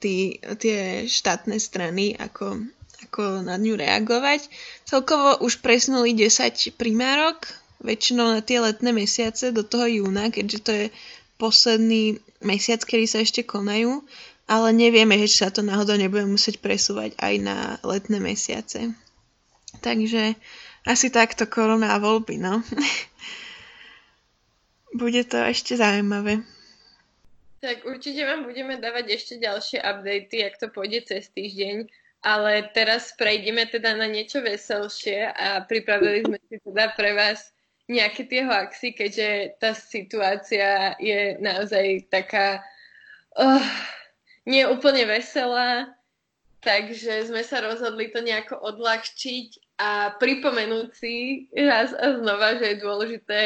tí, 0.00 0.40
tie 0.60 1.04
štátne 1.08 1.56
strany, 1.60 2.16
ako, 2.16 2.60
ako 3.08 3.44
na 3.44 3.56
ňu 3.60 3.76
reagovať. 3.76 4.48
Celkovo 4.84 5.40
už 5.44 5.60
presnuli 5.64 6.16
10 6.16 6.76
primárok, 6.76 7.48
väčšinou 7.84 8.36
na 8.36 8.40
tie 8.40 8.64
letné 8.64 8.96
mesiace 8.96 9.52
do 9.52 9.64
toho 9.64 10.04
júna, 10.04 10.28
keďže 10.32 10.58
to 10.60 10.72
je 10.72 10.86
posledný 11.36 12.20
mesiac, 12.44 12.80
kedy 12.84 13.04
sa 13.04 13.24
ešte 13.24 13.44
konajú, 13.44 14.04
ale 14.48 14.68
nevieme, 14.72 15.20
že 15.24 15.40
sa 15.40 15.48
to 15.48 15.64
náhodou 15.64 15.96
nebude 15.96 16.28
musieť 16.28 16.60
presúvať 16.60 17.16
aj 17.16 17.34
na 17.40 17.56
letné 17.80 18.20
mesiace. 18.20 18.92
Takže 19.82 20.38
asi 20.86 21.10
takto 21.10 21.50
korona 21.50 21.94
a 21.94 21.98
voľby, 21.98 22.38
no. 22.38 22.62
Bude 25.00 25.26
to 25.26 25.42
ešte 25.42 25.74
zaujímavé. 25.74 26.46
Tak 27.62 27.86
určite 27.86 28.26
vám 28.26 28.42
budeme 28.42 28.78
dávať 28.78 29.14
ešte 29.14 29.34
ďalšie 29.38 29.78
updaty, 29.78 30.42
ak 30.42 30.58
to 30.58 30.66
pôjde 30.66 31.06
cez 31.06 31.30
týždeň, 31.30 31.86
ale 32.26 32.66
teraz 32.74 33.14
prejdeme 33.14 33.70
teda 33.70 33.94
na 33.94 34.10
niečo 34.10 34.42
veselšie 34.42 35.30
a 35.30 35.62
pripravili 35.62 36.26
sme 36.26 36.38
si 36.50 36.58
teda 36.58 36.90
pre 36.98 37.14
vás 37.14 37.54
nejaké 37.86 38.26
tie 38.26 38.42
hoaxy, 38.46 38.94
keďže 38.94 39.58
tá 39.62 39.78
situácia 39.78 40.98
je 40.98 41.38
naozaj 41.38 42.10
taká 42.10 42.66
uh, 43.38 43.62
nie 44.46 44.66
veselá, 45.06 45.94
takže 46.62 47.28
sme 47.28 47.42
sa 47.42 47.60
rozhodli 47.60 48.08
to 48.14 48.22
nejako 48.22 48.56
odľahčiť 48.62 49.78
a 49.82 50.14
pripomenúť 50.16 50.88
si 50.94 51.46
raz 51.52 51.90
a 51.92 52.22
znova, 52.22 52.56
že 52.56 52.72
je 52.72 52.82
dôležité 52.82 53.42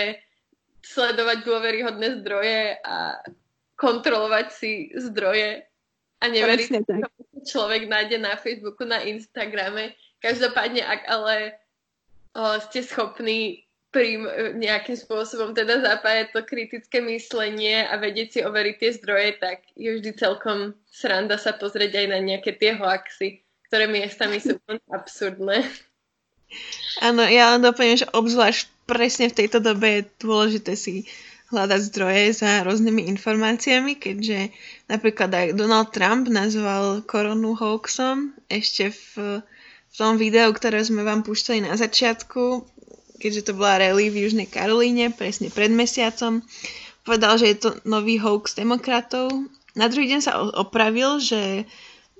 sledovať 0.84 1.42
dôveryhodné 1.42 2.22
zdroje 2.22 2.78
a 2.84 3.18
kontrolovať 3.74 4.46
si 4.52 4.72
zdroje 4.94 5.66
a 6.22 6.24
neveriť, 6.28 6.68
čo 6.86 7.08
človek 7.44 7.90
nájde 7.90 8.22
na 8.22 8.38
Facebooku, 8.38 8.86
na 8.86 9.02
Instagrame. 9.04 9.92
Každopádne, 10.22 10.80
ak 10.80 11.02
ale 11.10 11.34
o, 12.32 12.56
ste 12.68 12.80
schopní 12.80 13.65
pri 13.96 14.20
nejakým 14.60 14.92
spôsobom 14.92 15.56
teda 15.56 15.80
zapájať 15.80 16.36
to 16.36 16.44
kritické 16.44 17.00
myslenie 17.00 17.88
a 17.88 17.96
vedieť 17.96 18.28
si 18.28 18.40
overiť 18.44 18.76
tie 18.76 18.90
zdroje, 19.00 19.40
tak 19.40 19.64
je 19.72 19.88
vždy 19.88 20.12
celkom 20.20 20.76
sranda 20.84 21.40
sa 21.40 21.56
pozrieť 21.56 22.04
aj 22.04 22.06
na 22.12 22.20
nejaké 22.20 22.52
tie 22.60 22.76
hoaxy, 22.76 23.40
ktoré 23.72 23.88
miestami 23.88 24.36
sú 24.36 24.60
absurdné. 24.92 25.64
Áno, 27.00 27.24
ja 27.24 27.56
len 27.56 27.64
doplním, 27.64 28.04
že 28.04 28.12
obzvlášť 28.12 28.68
presne 28.84 29.32
v 29.32 29.38
tejto 29.40 29.64
dobe 29.64 29.88
je 29.88 30.08
dôležité 30.20 30.76
si 30.76 31.08
hľadať 31.48 31.80
zdroje 31.88 32.24
za 32.36 32.68
rôznymi 32.68 33.08
informáciami, 33.16 33.96
keďže 33.96 34.52
napríklad 34.92 35.32
aj 35.32 35.46
Donald 35.56 35.96
Trump 35.96 36.28
nazval 36.28 37.00
koronu 37.08 37.56
hoaxom 37.56 38.36
ešte 38.52 38.92
v, 38.92 39.40
v 39.88 39.94
tom 39.96 40.20
videu, 40.20 40.52
ktoré 40.52 40.84
sme 40.84 41.00
vám 41.00 41.24
púšťali 41.24 41.64
na 41.64 41.80
začiatku, 41.80 42.76
keďže 43.20 43.50
to 43.50 43.52
bola 43.56 43.80
rally 43.80 44.12
v 44.12 44.28
Južnej 44.28 44.48
Karolíne, 44.48 45.12
presne 45.12 45.48
pred 45.48 45.72
mesiacom, 45.72 46.44
povedal, 47.02 47.38
že 47.40 47.46
je 47.52 47.56
to 47.56 47.70
nový 47.86 48.18
hoax 48.18 48.56
demokratov. 48.58 49.30
Na 49.76 49.86
druhý 49.86 50.10
deň 50.12 50.20
sa 50.20 50.40
opravil, 50.40 51.20
že 51.20 51.68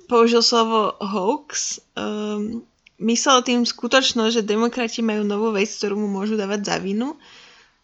použil 0.06 0.40
slovo 0.40 0.94
hoax. 1.02 1.80
Um, 1.98 2.62
myslel 3.02 3.42
tým 3.42 3.60
skutočno, 3.66 4.30
že 4.30 4.46
demokrati 4.46 5.02
majú 5.02 5.26
novú 5.26 5.52
vec, 5.52 5.68
ktorú 5.68 5.98
mu 5.98 6.08
môžu 6.08 6.38
dávať 6.38 6.68
za 6.68 6.76
vinu. 6.78 7.18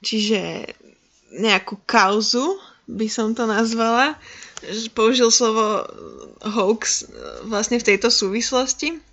Čiže 0.03 0.71
nejakú 1.33 1.81
kauzu, 1.89 2.59
by 2.87 3.09
som 3.09 3.33
to 3.33 3.47
nazvala. 3.47 4.19
Použil 4.95 5.31
slovo 5.33 5.87
hoax 6.43 7.09
vlastne 7.47 7.79
v 7.79 7.87
tejto 7.95 8.11
súvislosti. 8.11 9.12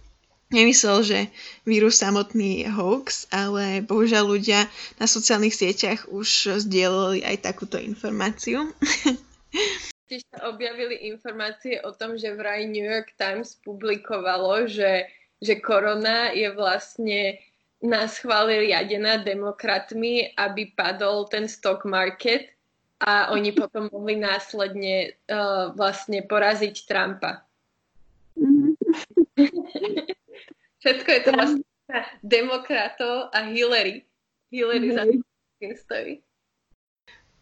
Nemyslel, 0.49 1.05
že 1.05 1.19
vírus 1.62 2.01
samotný 2.01 2.65
je 2.65 2.69
hoax, 2.73 3.29
ale 3.29 3.85
bohužiaľ 3.85 4.33
ľudia 4.33 4.65
na 4.97 5.05
sociálnych 5.05 5.53
sieťach 5.53 6.09
už 6.09 6.57
zdieľali 6.65 7.21
aj 7.21 7.45
takúto 7.45 7.77
informáciu. 7.77 8.73
Tiež 10.09 10.25
sa 10.33 10.49
objavili 10.49 11.05
informácie 11.05 11.77
o 11.85 11.93
tom, 11.93 12.17
že 12.17 12.33
vraj 12.33 12.65
New 12.65 12.81
York 12.81 13.13
Times 13.13 13.62
publikovalo, 13.62 14.65
že, 14.65 15.05
že 15.38 15.62
korona 15.62 16.33
je 16.33 16.49
vlastne 16.49 17.38
na 17.77 18.09
schvále 18.09 18.65
riadená 18.65 19.21
demokratmi, 19.21 20.33
aby 20.33 20.73
padol 20.73 21.29
ten 21.29 21.45
stock 21.45 21.85
market 21.85 22.49
a 23.05 23.29
oni 23.38 23.53
potom 23.53 23.85
mohli 23.93 24.17
následne 24.17 25.13
uh, 25.29 25.69
vlastne 25.77 26.25
poraziť 26.25 26.75
Trumpa. 26.89 27.45
Mm-hmm. 28.33 28.73
Všetko 30.80 31.10
je 31.12 31.22
to 31.22 31.32
vlastne 31.36 31.63
demokratov 32.24 33.34
a 33.36 33.39
Hillary. 33.52 34.08
Hillary 34.50 34.89
mm-hmm. 34.89 34.98
za 34.98 35.04
tým 35.60 35.74
stojí. 35.76 36.13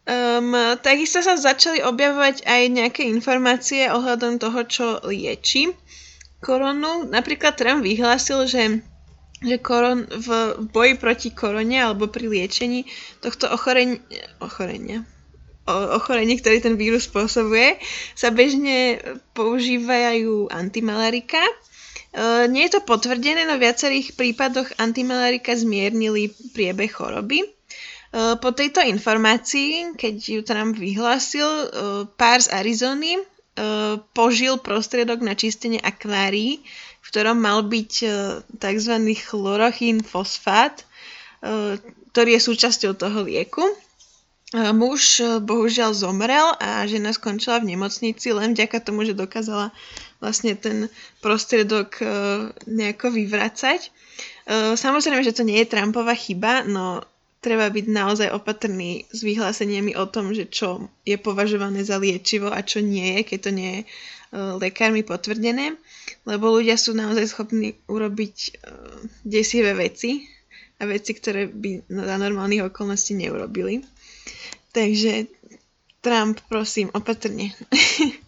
Um, 0.07 0.55
takisto 0.79 1.19
sa 1.19 1.35
začali 1.35 1.83
objavovať 1.83 2.47
aj 2.47 2.61
nejaké 2.71 3.03
informácie 3.11 3.91
ohľadom 3.91 4.39
toho, 4.39 4.59
čo 4.63 4.85
lieči 5.03 5.75
koronu. 6.39 7.03
Napríklad 7.11 7.59
Trump 7.59 7.83
vyhlásil, 7.83 8.47
že, 8.47 8.63
že 9.43 9.55
koron, 9.59 10.07
v 10.07 10.27
boji 10.71 10.95
proti 10.95 11.29
korone 11.35 11.75
alebo 11.75 12.07
pri 12.07 12.31
liečení 12.31 12.87
tohto 13.19 13.51
ochorenia, 13.51 13.99
ochorenia 14.39 15.03
ochorenie, 15.67 16.39
ktorý 16.39 16.63
ten 16.63 16.79
vírus 16.79 17.11
spôsobuje, 17.11 17.75
sa 18.15 18.31
bežne 18.31 19.03
používajú 19.35 20.47
antimalarika. 20.47 21.43
E, 22.17 22.49
nie 22.49 22.65
je 22.65 22.77
to 22.77 22.81
potvrdené, 22.81 23.45
no 23.45 23.61
v 23.61 23.69
viacerých 23.69 24.17
prípadoch 24.17 24.73
antimalarika 24.81 25.53
zmiernili 25.53 26.33
priebeh 26.57 26.89
choroby. 26.89 27.45
E, 27.45 27.47
po 28.41 28.49
tejto 28.49 28.81
informácii, 28.81 29.93
keď 29.93 30.15
ju 30.17 30.41
Trump 30.41 30.73
vyhlásil, 30.81 31.45
e, 31.45 31.65
pár 32.17 32.41
z 32.41 32.49
Arizony 32.49 33.21
požil 34.13 34.61
prostriedok 34.61 35.25
na 35.25 35.33
čistenie 35.33 35.81
akvárií, 35.81 36.61
v 37.01 37.07
ktorom 37.09 37.41
mal 37.41 37.65
byť 37.65 38.05
tzv. 38.53 38.93
chlorochín 39.17 40.05
fosfát, 40.05 40.85
ktorý 42.13 42.37
je 42.37 42.41
súčasťou 42.45 42.93
toho 42.93 43.25
lieku. 43.25 43.65
Muž 44.55 45.19
e, 45.19 45.43
bohužiaľ 45.43 45.91
zomrel 45.91 46.55
a 46.63 46.87
žena 46.87 47.11
skončila 47.11 47.59
v 47.59 47.75
nemocnici 47.75 48.31
len 48.31 48.55
vďaka 48.55 48.79
tomu, 48.79 49.03
že 49.03 49.11
dokázala 49.11 49.75
vlastne 50.17 50.57
ten 50.57 50.89
prostriedok 51.21 51.89
e, 52.01 52.05
nejako 52.65 53.13
vyvracať. 53.13 53.79
E, 53.85 53.89
samozrejme, 54.75 55.21
že 55.21 55.35
to 55.35 55.43
nie 55.45 55.61
je 55.61 55.69
Trumpova 55.69 56.17
chyba, 56.17 56.65
no 56.65 57.05
treba 57.37 57.69
byť 57.69 57.85
naozaj 57.85 58.29
opatrný 58.33 59.05
s 59.13 59.21
vyhláseniami 59.21 59.93
o 59.95 60.05
tom, 60.09 60.33
že 60.33 60.49
čo 60.49 60.89
je 61.05 61.15
považované 61.21 61.85
za 61.85 62.01
liečivo 62.01 62.49
a 62.49 62.65
čo 62.65 62.81
nie 62.81 63.21
je, 63.21 63.21
keď 63.23 63.39
to 63.39 63.51
nie 63.53 63.71
je 63.71 63.81
lekármi 64.35 65.07
potvrdené, 65.07 65.79
lebo 66.27 66.51
ľudia 66.51 66.75
sú 66.75 66.91
naozaj 66.91 67.31
schopní 67.31 67.79
urobiť 67.87 68.59
desivé 69.23 69.71
veci 69.71 70.27
a 70.77 70.85
veci, 70.85 71.15
ktoré 71.15 71.47
by 71.47 71.87
za 71.87 72.15
normálnych 72.19 72.67
okolností 72.67 73.15
neurobili. 73.15 73.81
Takže 74.75 75.31
Trump, 76.03 76.43
prosím, 76.51 76.91
opatrne. 76.93 77.55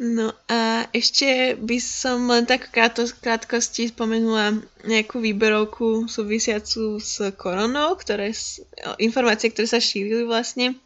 no 0.00 0.32
a 0.48 0.88
ešte 0.96 1.60
by 1.60 1.76
som 1.76 2.24
len 2.32 2.48
tak 2.48 2.72
krátko, 2.72 3.04
krátkosti 3.20 3.92
spomenula 3.92 4.64
nejakú 4.88 5.20
výberovku 5.20 6.08
súvisiacu 6.08 6.96
s 6.96 7.20
koronou, 7.36 7.94
ktoré, 8.00 8.32
informácie, 8.96 9.52
ktoré 9.52 9.68
sa 9.68 9.78
šírili 9.78 10.24
vlastne. 10.24 10.80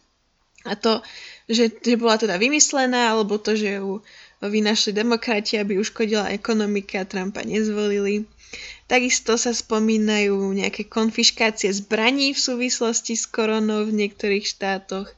A 0.67 0.75
to, 0.75 1.05
že, 1.47 1.71
že 1.79 1.95
bola 1.95 2.19
teda 2.19 2.41
vymyslená, 2.41 3.15
alebo 3.15 3.39
to, 3.39 3.55
že 3.55 3.79
ju 3.79 4.03
vynašli 4.43 4.97
demokrati, 4.97 5.57
aby 5.61 5.79
uškodila 5.79 6.33
ekonomika 6.35 7.05
Trumpa 7.07 7.47
nezvolili. 7.47 8.27
Takisto 8.85 9.41
sa 9.41 9.57
spomínajú 9.57 10.37
nejaké 10.53 10.85
konfiškácie 10.89 11.73
zbraní 11.73 12.37
v 12.37 12.41
súvislosti 12.41 13.17
s 13.17 13.25
koronou 13.25 13.89
v 13.89 14.05
niektorých 14.05 14.45
štátoch. 14.45 15.09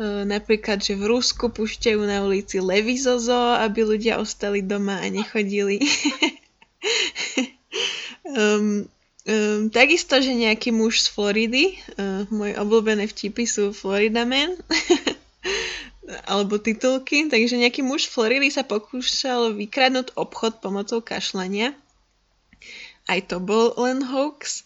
E, 0.00 0.24
napríklad, 0.24 0.80
že 0.80 0.96
v 0.96 1.08
Rusku 1.12 1.52
pušťajú 1.52 2.00
na 2.04 2.24
ulici 2.24 2.62
Levizozo, 2.62 3.56
aby 3.60 3.84
ľudia 3.84 4.16
ostali 4.16 4.64
doma 4.64 5.00
a 5.00 5.06
nechodili. 5.12 5.80
um, 8.32 8.88
um, 9.28 9.60
takisto, 9.68 10.16
že 10.22 10.32
nejaký 10.32 10.72
muž 10.72 11.04
z 11.04 11.08
Floridy, 11.12 11.64
uh, 12.00 12.24
moje 12.32 12.56
obľúbené 12.56 13.04
vtipy 13.04 13.44
sú 13.44 13.76
Florida 13.76 14.24
Man, 14.24 14.56
alebo 16.32 16.56
titulky, 16.56 17.28
takže 17.28 17.60
nejaký 17.60 17.84
muž 17.84 18.08
z 18.08 18.16
Floridy 18.16 18.48
sa 18.48 18.64
pokúšal 18.64 19.52
vykradnúť 19.52 20.16
obchod 20.16 20.64
pomocou 20.64 21.04
kašlania 21.04 21.76
aj 23.10 23.34
to 23.34 23.42
bol 23.42 23.74
len 23.82 24.02
hoax. 24.02 24.62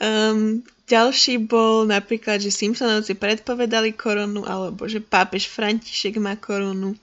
Um, 0.00 0.66
ďalší 0.86 1.42
bol 1.50 1.84
napríklad, 1.84 2.38
že 2.38 2.54
Simpsonovci 2.54 3.18
predpovedali 3.18 3.92
koronu, 3.92 4.46
alebo 4.46 4.86
že 4.86 5.02
pápež 5.02 5.50
František 5.50 6.22
má 6.22 6.38
koronu. 6.38 6.94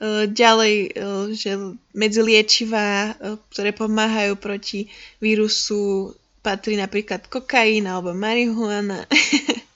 Uh, 0.00 0.24
ďalej, 0.24 0.96
uh, 0.96 1.28
že 1.36 1.58
medzi 1.92 2.24
liečivá, 2.24 3.12
uh, 3.12 3.36
ktoré 3.52 3.76
pomáhajú 3.76 4.38
proti 4.40 4.88
vírusu, 5.20 6.16
patrí 6.40 6.80
napríklad 6.80 7.28
kokain 7.28 7.84
alebo 7.84 8.16
marihuana. 8.16 9.04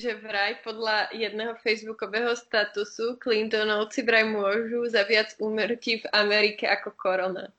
že 0.00 0.16
vraj 0.22 0.62
podľa 0.62 1.12
jedného 1.12 1.58
facebookového 1.60 2.32
statusu 2.32 3.18
Clintonovci 3.18 4.00
vraj 4.06 4.24
môžu 4.24 4.86
za 4.86 5.02
viac 5.04 5.34
úmrtí 5.42 6.00
v 6.00 6.06
Amerike 6.14 6.64
ako 6.64 6.94
korona. 6.94 7.50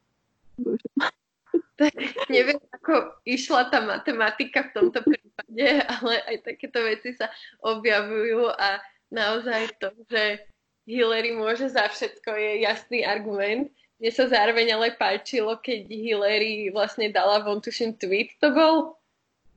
Tak 1.81 2.29
neviem, 2.29 2.61
ako 2.77 3.17
išla 3.25 3.73
tá 3.73 3.81
matematika 3.81 4.69
v 4.69 4.73
tomto 4.77 5.01
prípade, 5.01 5.65
ale 5.81 6.13
aj 6.29 6.37
takéto 6.45 6.77
veci 6.85 7.17
sa 7.17 7.33
objavujú 7.65 8.53
a 8.53 8.77
naozaj 9.09 9.81
to, 9.81 9.89
že 10.05 10.45
Hillary 10.85 11.33
môže 11.33 11.73
za 11.73 11.89
všetko, 11.89 12.37
je 12.37 12.51
jasný 12.61 13.01
argument. 13.01 13.73
Mne 13.97 14.11
sa 14.13 14.29
zároveň 14.29 14.77
ale 14.77 14.97
páčilo, 14.97 15.57
keď 15.61 15.89
Hillary 15.89 16.69
vlastne 16.73 17.09
dala 17.09 17.41
von 17.41 17.61
tuším 17.61 17.97
tweet 17.97 18.33
to 18.37 18.53
bol, 18.53 18.97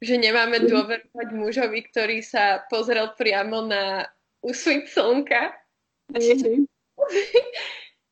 že 0.01 0.17
nemáme 0.17 0.65
mhm. 0.65 0.69
dôverovať 0.69 1.29
mužovi, 1.33 1.81
ktorý 1.93 2.25
sa 2.25 2.65
pozrel 2.73 3.13
priamo 3.17 3.65
na 3.65 4.09
úsvit 4.45 4.89
slnka. 4.89 5.53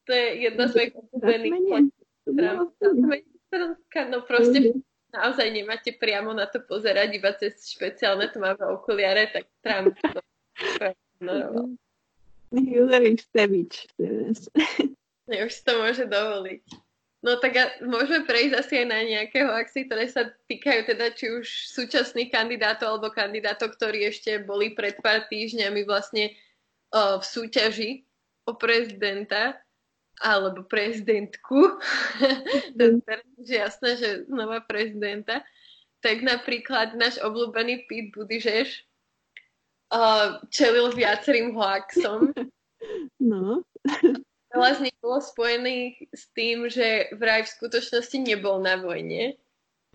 to 0.08 0.10
je 0.12 0.26
jedna 0.48 0.64
z 0.68 0.72
mojich 0.72 0.94
obľúbených 0.96 1.92
no 4.08 4.18
proste 4.24 4.72
naozaj 5.12 5.48
nemáte 5.52 5.92
priamo 5.92 6.32
na 6.32 6.48
to 6.48 6.64
pozerať 6.64 7.08
iba 7.12 7.30
cez 7.36 7.60
špeciálne 7.68 8.32
tmavé 8.32 8.64
okuliare, 8.72 9.28
tak 9.28 9.44
Trump 9.60 9.94
to 10.00 10.20
ignoroval. 11.20 11.76
Hillary 12.52 13.16
Stevič. 13.16 13.88
Už 15.28 15.52
si 15.52 15.62
to 15.64 15.72
môže 15.80 16.04
dovoliť. 16.04 16.64
No 17.22 17.38
tak 17.38 17.54
a 17.54 17.70
môžeme 17.86 18.26
prejsť 18.26 18.54
asi 18.58 18.74
aj 18.82 18.86
na 18.90 18.98
nejaké 19.06 19.46
hoaxy, 19.46 19.86
ktoré 19.86 20.10
sa 20.10 20.26
týkajú 20.50 20.90
teda 20.90 21.14
či 21.14 21.30
už 21.30 21.46
súčasných 21.70 22.34
kandidátov 22.34 22.98
alebo 22.98 23.14
kandidátov, 23.14 23.78
ktorí 23.78 24.10
ešte 24.10 24.42
boli 24.42 24.74
pred 24.74 24.98
pár 24.98 25.30
týždňami 25.30 25.86
vlastne 25.86 26.34
uh, 26.90 27.22
v 27.22 27.24
súťaži 27.24 27.90
o 28.50 28.58
prezidenta 28.58 29.61
alebo 30.22 30.62
prezidentku, 30.64 31.82
teraz 32.78 33.26
je 33.42 33.58
jasné, 33.58 33.90
že 33.98 34.08
znova 34.30 34.62
prezidenta, 34.62 35.42
tak 36.02 36.22
napríklad 36.22 36.94
náš 36.94 37.18
obľúbený 37.22 37.90
Pete 37.90 38.10
Buttigieg 38.14 38.70
uh, 39.92 40.38
čelil 40.48 40.94
viacerým 40.94 41.52
hoaxom. 41.52 42.30
No. 43.22 43.62
veľa 44.50 44.70
z 44.74 44.90
nich 44.90 44.96
bolo 44.98 45.22
spojených 45.22 46.02
s 46.10 46.26
tým, 46.34 46.66
že 46.66 47.14
vraj 47.14 47.46
v 47.46 47.54
skutočnosti 47.54 48.18
nebol 48.18 48.58
na 48.58 48.74
vojne. 48.74 49.38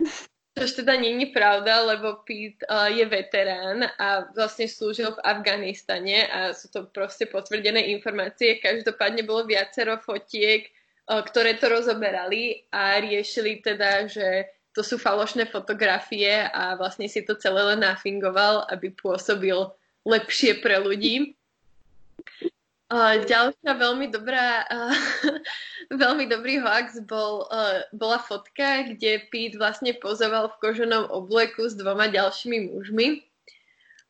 Čož 0.58 0.82
teda 0.82 0.98
není 0.98 1.30
pravda, 1.30 1.86
lebo 1.86 2.26
Pete 2.26 2.66
uh, 2.66 2.90
je 2.90 3.06
veterán 3.06 3.86
a 3.94 4.26
vlastne 4.34 4.66
slúžil 4.66 5.14
v 5.14 5.22
Afganistane 5.22 6.26
a 6.26 6.50
sú 6.50 6.66
to 6.66 6.90
proste 6.90 7.30
potvrdené 7.30 7.94
informácie. 7.94 8.58
Každopádne 8.58 9.22
bolo 9.22 9.46
viacero 9.46 10.02
fotiek, 10.02 10.66
uh, 10.66 11.22
ktoré 11.22 11.54
to 11.62 11.70
rozoberali 11.70 12.66
a 12.74 12.98
riešili 12.98 13.62
teda, 13.62 14.10
že 14.10 14.50
to 14.74 14.82
sú 14.82 14.98
falošné 14.98 15.46
fotografie 15.46 16.42
a 16.50 16.74
vlastne 16.74 17.06
si 17.06 17.22
to 17.22 17.38
celé 17.38 17.62
len 17.62 17.86
nafingoval, 17.86 18.66
aby 18.66 18.90
pôsobil 18.90 19.54
lepšie 20.02 20.58
pre 20.58 20.82
ľudí. 20.82 21.37
Uh, 22.88 23.20
ďalšia 23.20 23.76
veľmi 23.76 24.08
dobrá, 24.08 24.64
uh, 24.64 24.96
veľmi 25.92 26.24
dobrý 26.24 26.56
hoax 26.56 27.04
bol, 27.04 27.44
uh, 27.52 27.84
bola 27.92 28.16
fotka, 28.16 28.88
kde 28.88 29.28
Pete 29.28 29.60
vlastne 29.60 29.92
pozoval 29.92 30.48
v 30.56 30.60
koženom 30.64 31.12
obleku 31.12 31.68
s 31.68 31.76
dvoma 31.76 32.08
ďalšími 32.08 32.72
mužmi. 32.72 33.20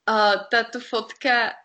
Uh, 0.06 0.46
táto 0.54 0.78
fotka 0.78 1.58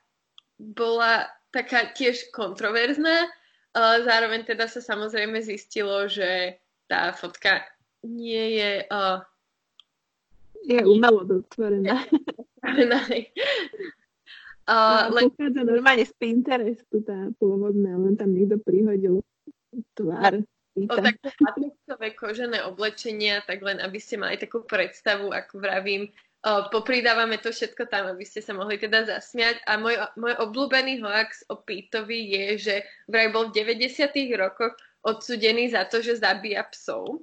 bola 0.58 1.30
taká 1.54 1.94
tiež 1.94 2.34
kontroverzná. 2.34 3.30
Uh, 3.78 4.02
zároveň 4.02 4.50
teda 4.50 4.66
sa 4.66 4.82
samozrejme 4.82 5.38
zistilo, 5.46 6.10
že 6.10 6.58
tá 6.90 7.14
fotka 7.14 7.62
nie 8.02 8.58
je... 8.58 8.90
Uh, 8.90 9.22
je 10.66 10.82
umelo 10.82 11.22
dotvorená. 11.30 12.10
Uh, 14.64 15.12
len... 15.12 15.28
Pochádza 15.34 15.62
normálne 15.68 16.06
z 16.08 16.14
Pinterestu 16.16 17.04
tá 17.04 17.32
pôvodná, 17.36 18.00
len 18.00 18.16
tam 18.16 18.32
niekto 18.32 18.60
prihodil 18.64 19.20
tvár. 19.98 20.40
O 20.74 20.96
také 20.98 21.30
matrixové 21.38 22.08
kožené 22.18 22.66
oblečenia, 22.66 23.46
tak 23.46 23.62
len 23.62 23.78
aby 23.78 24.00
ste 24.02 24.18
mali 24.18 24.42
takú 24.42 24.66
predstavu, 24.66 25.30
ako 25.30 25.62
vravím, 25.62 26.10
uh, 26.48 26.66
popridávame 26.72 27.38
to 27.38 27.54
všetko 27.54 27.92
tam, 27.92 28.10
aby 28.10 28.26
ste 28.26 28.42
sa 28.42 28.56
mohli 28.58 28.80
teda 28.80 29.06
zasmiať. 29.06 29.62
A 29.68 29.78
môj, 29.78 30.00
môj 30.18 30.34
obľúbený 30.40 31.04
hoax 31.04 31.46
o 31.52 31.60
Pítovi 31.62 32.34
je, 32.34 32.46
že 32.58 32.76
vraj 33.06 33.30
bol 33.30 33.52
v 33.52 33.62
90 33.62 34.10
rokoch 34.40 34.74
odsudený 35.04 35.76
za 35.76 35.86
to, 35.86 36.00
že 36.00 36.24
zabíja 36.24 36.64
psov. 36.72 37.22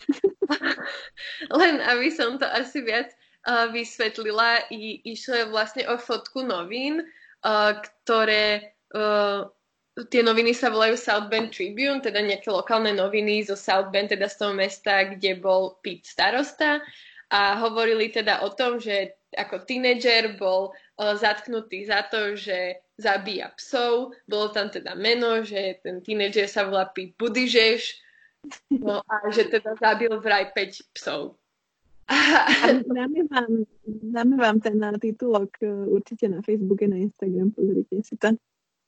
len 1.60 1.74
aby 1.80 2.08
som 2.10 2.36
to 2.36 2.46
asi 2.46 2.82
viac 2.82 3.10
vysvetlila. 3.46 4.68
I, 4.70 5.00
išlo 5.04 5.48
vlastne 5.52 5.86
o 5.88 5.96
fotku 5.96 6.44
novín, 6.44 7.04
ktoré... 7.44 8.74
Uh, 8.90 9.46
tie 10.08 10.22
noviny 10.24 10.54
sa 10.54 10.72
volajú 10.72 10.96
South 10.96 11.28
Bend 11.28 11.52
Tribune, 11.52 12.00
teda 12.00 12.22
nejaké 12.24 12.48
lokálne 12.48 12.94
noviny 12.94 13.44
zo 13.44 13.58
South 13.58 13.92
Bend, 13.92 14.08
teda 14.14 14.30
z 14.30 14.36
toho 14.38 14.54
mesta, 14.56 15.04
kde 15.12 15.36
bol 15.36 15.76
Pete 15.84 16.06
starosta. 16.06 16.80
A 17.30 17.60
hovorili 17.60 18.10
teda 18.10 18.42
o 18.42 18.50
tom, 18.50 18.80
že 18.82 19.18
ako 19.36 19.62
tínedžer 19.62 20.34
bol 20.40 20.72
uh, 20.72 21.14
zatknutý 21.14 21.86
za 21.86 22.06
to, 22.10 22.34
že 22.34 22.80
zabíja 22.98 23.54
psov. 23.54 24.14
Bolo 24.26 24.50
tam 24.50 24.68
teda 24.68 24.98
meno, 24.98 25.42
že 25.46 25.78
ten 25.84 26.02
tínedžer 26.02 26.50
sa 26.50 26.66
volá 26.66 26.90
Pete 26.90 27.14
Budižeš. 27.14 27.82
No 28.72 29.04
a 29.04 29.14
že 29.28 29.52
teda 29.52 29.76
zabil 29.76 30.12
vraj 30.16 30.48
5 30.56 30.96
psov. 30.96 31.39
Dáme 32.94 33.20
vám, 33.30 33.64
dáme 33.86 34.36
vám 34.36 34.60
ten 34.60 34.98
titulok 34.98 35.62
e, 35.62 35.66
určite 35.86 36.28
na 36.28 36.42
Facebooke, 36.42 36.88
na 36.88 36.96
Instagram, 36.96 37.54
pozrite 37.54 38.02
si 38.02 38.18
to. 38.18 38.34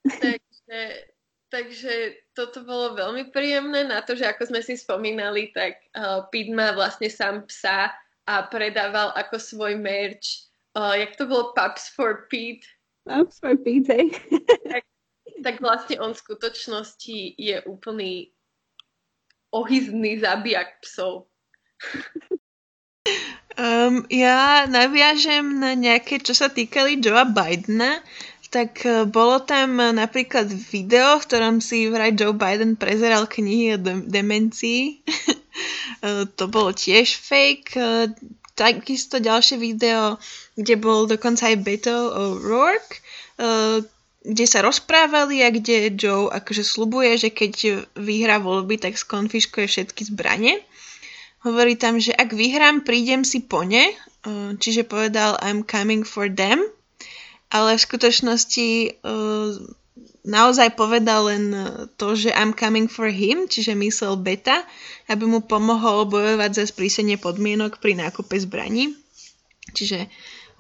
Takže, 0.03 0.81
takže 1.47 1.93
toto 2.35 2.67
bolo 2.67 2.99
veľmi 2.99 3.31
príjemné 3.31 3.87
na 3.87 4.03
to, 4.03 4.19
že 4.19 4.27
ako 4.27 4.51
sme 4.51 4.61
si 4.67 4.75
spomínali, 4.75 5.55
tak 5.55 5.79
uh, 5.95 6.27
Pete 6.35 6.51
má 6.51 6.75
vlastne 6.75 7.07
sám 7.07 7.47
psa 7.47 7.95
a 8.27 8.35
predával 8.51 9.15
ako 9.15 9.39
svoj 9.39 9.79
merch, 9.79 10.51
uh, 10.75 10.99
jak 10.99 11.15
to 11.15 11.31
bolo 11.31 11.55
Pups 11.55 11.95
for 11.95 12.27
Pete. 12.27 12.67
Pups 13.07 13.39
for 13.39 13.55
Pete, 13.55 13.87
hej. 13.87 14.11
tak, 14.67 14.83
tak 15.47 15.57
vlastne 15.63 16.03
on 16.03 16.11
v 16.11 16.23
skutočnosti 16.27 17.39
je 17.39 17.63
úplný 17.71 18.35
ohyzný 19.55 20.19
zabijak 20.19 20.83
psov. 20.83 21.31
Um, 23.53 24.09
ja 24.09 24.65
naviažem 24.65 25.61
na 25.61 25.77
nejaké, 25.77 26.17
čo 26.25 26.33
sa 26.33 26.49
týkali 26.49 26.97
Joea 26.97 27.29
Bidena, 27.29 28.01
tak 28.49 28.81
uh, 28.89 29.05
bolo 29.05 29.45
tam 29.45 29.77
uh, 29.77 29.93
napríklad 29.93 30.49
video, 30.49 31.21
v 31.21 31.27
ktorom 31.29 31.57
si 31.61 31.85
vraj 31.93 32.17
Joe 32.17 32.33
Biden 32.33 32.81
prezeral 32.81 33.29
knihy 33.29 33.77
o 33.77 33.79
de- 33.81 34.05
demencii. 34.09 35.05
uh, 36.01 36.25
to 36.39 36.49
bolo 36.49 36.73
tiež 36.73 37.21
fake. 37.21 37.77
Takisto 38.53 39.21
ďalšie 39.21 39.57
video, 39.61 40.17
kde 40.57 40.77
bol 40.77 41.09
dokonca 41.09 41.49
aj 41.49 41.65
Beto 41.65 42.13
O'Rourke, 42.13 43.01
kde 44.21 44.45
sa 44.45 44.61
rozprávali 44.61 45.41
a 45.41 45.49
kde 45.49 45.89
Joe 45.97 46.29
akože 46.29 46.61
slubuje, 46.61 47.17
že 47.17 47.33
keď 47.33 47.89
vyhrá 47.97 48.45
voľby, 48.45 48.77
tak 48.77 49.01
skonfiškuje 49.01 49.67
všetky 49.67 50.05
zbranie. 50.05 50.61
Hovorí 51.43 51.75
tam, 51.75 51.99
že 51.99 52.15
ak 52.15 52.31
vyhrám, 52.31 52.87
prídem 52.87 53.27
si 53.27 53.43
po 53.43 53.67
ne, 53.67 53.91
čiže 54.63 54.87
povedal 54.87 55.35
I'm 55.43 55.67
coming 55.67 56.07
for 56.07 56.31
them, 56.31 56.63
ale 57.51 57.75
v 57.75 57.83
skutočnosti 57.83 58.69
naozaj 60.23 60.79
povedal 60.79 61.27
len 61.27 61.45
to, 61.99 62.15
že 62.15 62.31
I'm 62.31 62.55
coming 62.55 62.87
for 62.87 63.11
him, 63.11 63.51
čiže 63.51 63.75
myslel 63.75 64.23
beta, 64.23 64.63
aby 65.11 65.27
mu 65.27 65.43
pomohol 65.43 66.07
bojovať 66.07 66.63
za 66.63 66.65
sprísenie 66.71 67.19
podmienok 67.19 67.83
pri 67.83 67.99
nákupe 67.99 68.39
zbraní. 68.39 68.95
Čiže 69.75 70.07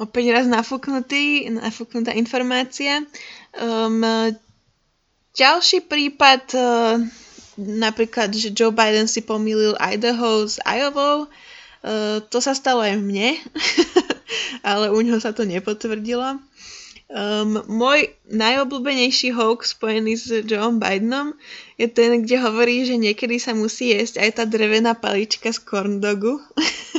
opäť 0.02 0.34
raz 0.34 0.50
nafúknutý, 0.50 1.46
nafúknutá 1.46 2.10
informácia. 2.10 3.06
Um, 3.54 4.02
ďalší 5.38 5.86
prípad 5.86 6.42
napríklad, 7.58 8.32
že 8.32 8.54
Joe 8.54 8.72
Biden 8.72 9.08
si 9.08 9.20
pomýlil 9.24 9.76
Idaho 9.78 10.46
s 10.48 10.56
Iowa, 10.62 11.26
uh, 11.26 12.18
to 12.28 12.38
sa 12.40 12.52
stalo 12.56 12.80
aj 12.84 12.98
mne, 13.00 13.36
ale 14.70 14.88
u 14.92 14.98
neho 15.00 15.18
sa 15.20 15.34
to 15.36 15.44
nepotvrdilo. 15.44 16.40
Um, 17.12 17.60
môj 17.68 18.08
najobľúbenejší 18.32 19.36
hoax 19.36 19.76
spojený 19.76 20.16
s 20.16 20.32
Joe 20.48 20.72
Bidenom 20.72 21.36
je 21.76 21.84
ten, 21.84 22.24
kde 22.24 22.40
hovorí, 22.40 22.88
že 22.88 22.96
niekedy 22.96 23.36
sa 23.36 23.52
musí 23.52 23.92
jesť 23.92 24.24
aj 24.24 24.30
tá 24.40 24.44
drevená 24.48 24.96
palička 24.96 25.52
z 25.52 25.60
corn 25.60 26.00
dogu. 26.00 26.40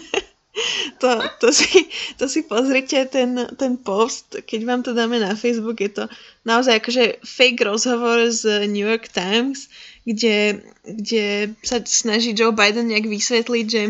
to, 1.02 1.21
to, 1.39 1.49
si, 1.54 1.88
to 2.19 2.26
si 2.30 2.43
pozrite 2.43 3.10
ten, 3.10 3.47
ten 3.58 3.78
post, 3.78 4.39
keď 4.45 4.60
vám 4.63 4.82
to 4.84 4.91
dáme 4.95 5.19
na 5.19 5.36
Facebook, 5.36 5.80
je 5.80 5.91
to 5.91 6.04
naozaj 6.47 6.80
akože 6.80 7.23
fake 7.23 7.62
rozhovor 7.63 8.32
z 8.32 8.67
New 8.67 8.84
York 8.84 9.12
Times, 9.12 9.67
kde, 10.04 10.63
kde 10.84 11.56
sa 11.63 11.80
snaží 11.84 12.36
Joe 12.36 12.56
Biden 12.56 12.91
nejak 12.91 13.08
vysvetliť, 13.08 13.65
že, 13.67 13.84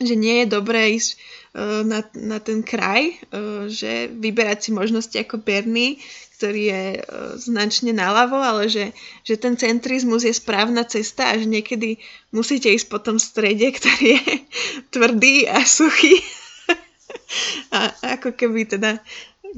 že 0.00 0.14
nie 0.16 0.44
je 0.44 0.52
dobré 0.52 0.96
ísť 0.96 1.10
uh, 1.16 1.82
na, 1.84 2.04
na 2.16 2.38
ten 2.40 2.60
kraj, 2.60 3.16
uh, 3.32 3.68
že 3.68 4.12
vyberať 4.12 4.68
si 4.68 4.70
možnosti 4.76 5.16
ako 5.16 5.40
Bernie, 5.40 6.00
ktorý 6.40 6.62
je 6.72 6.84
uh, 6.96 7.36
značne 7.36 7.92
naľavo, 7.92 8.40
ale 8.40 8.72
že, 8.72 8.96
že 9.28 9.36
ten 9.36 9.60
centrizmus 9.60 10.24
je 10.24 10.32
správna 10.32 10.88
cesta 10.88 11.28
a 11.28 11.36
že 11.36 11.44
niekedy 11.44 12.00
musíte 12.32 12.72
ísť 12.72 12.88
po 12.88 12.96
tom 12.96 13.20
strede, 13.20 13.68
ktorý 13.68 14.16
je 14.16 14.24
tvrdý 14.96 15.44
a 15.52 15.60
suchý. 15.68 16.16
a 17.76 17.92
ako 18.16 18.32
keby 18.32 18.72
teda 18.72 19.04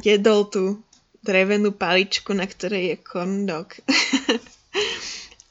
jedol 0.03 0.51
tú 0.51 0.83
drevenú 1.23 1.71
paličku, 1.71 2.35
na 2.35 2.51
ktorej 2.51 2.83
je 2.91 2.97
corn. 2.99 3.47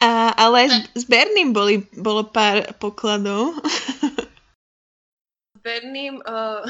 A, 0.02 0.34
ale 0.34 0.66
s, 0.66 0.76
s 0.98 1.06
Berným 1.06 1.54
boli, 1.54 1.86
bolo 1.94 2.26
pár 2.26 2.66
pokladov. 2.82 3.54
S 5.54 5.60
Berným 5.62 6.18
uh, 6.26 6.66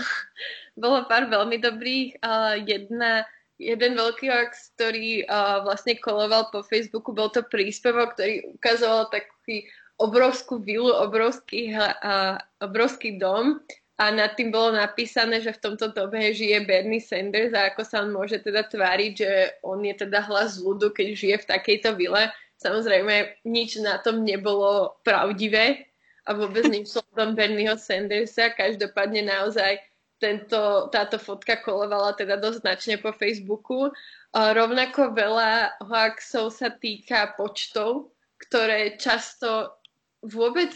bolo 0.75 1.07
pár 1.07 1.31
veľmi 1.31 1.55
dobrých. 1.63 2.19
Uh, 2.19 2.59
jedna, 2.67 3.23
jeden 3.61 3.93
veľký 3.93 4.25
hoax, 4.25 4.73
ktorý 4.73 5.29
uh, 5.29 5.61
vlastne 5.61 5.93
koloval 6.01 6.49
po 6.49 6.65
Facebooku, 6.65 7.13
bol 7.13 7.29
to 7.29 7.45
príspevok, 7.45 8.17
ktorý 8.17 8.57
ukazoval 8.57 9.13
taký 9.13 9.69
obrovskú 10.01 10.57
vilu, 10.57 10.89
obrovský, 10.89 11.77
uh, 11.77 12.41
obrovský 12.57 13.21
dom. 13.21 13.61
A 14.01 14.09
nad 14.09 14.33
tým 14.33 14.49
bolo 14.49 14.73
napísané, 14.73 15.45
že 15.45 15.53
v 15.53 15.61
tomto 15.61 15.93
dobe 15.93 16.33
žije 16.33 16.65
Bernie 16.65 16.97
Sanders 16.97 17.53
a 17.53 17.69
ako 17.69 17.85
sa 17.85 18.01
on 18.01 18.09
môže 18.09 18.41
teda 18.41 18.65
tváriť, 18.65 19.11
že 19.13 19.31
on 19.61 19.85
je 19.85 19.93
teda 19.93 20.25
hlas 20.25 20.57
ľudu, 20.57 20.89
keď 20.89 21.07
žije 21.13 21.35
v 21.45 21.49
takejto 21.53 21.93
vile. 21.93 22.33
Samozrejme, 22.57 23.45
nič 23.45 23.77
na 23.77 24.01
tom 24.01 24.25
nebolo 24.25 24.97
pravdivé 25.05 25.85
a 26.25 26.33
vôbec 26.33 26.65
nič 26.65 26.97
som 26.97 27.05
Bernieho 27.37 27.77
Sandersa. 27.77 28.49
Každopádne 28.57 29.21
naozaj 29.21 29.77
tento, 30.21 30.87
táto 30.93 31.17
fotka 31.17 31.57
kolovala 31.57 32.13
teda 32.13 32.37
dosť 32.37 32.61
značne 32.61 32.95
po 33.01 33.09
Facebooku. 33.09 33.89
Rovnako 34.31 35.17
veľa 35.17 35.81
hoaxov 35.81 36.53
sa 36.53 36.69
týka 36.69 37.33
počtov, 37.33 38.13
ktoré 38.37 39.01
často 39.01 39.73
vôbec 40.21 40.69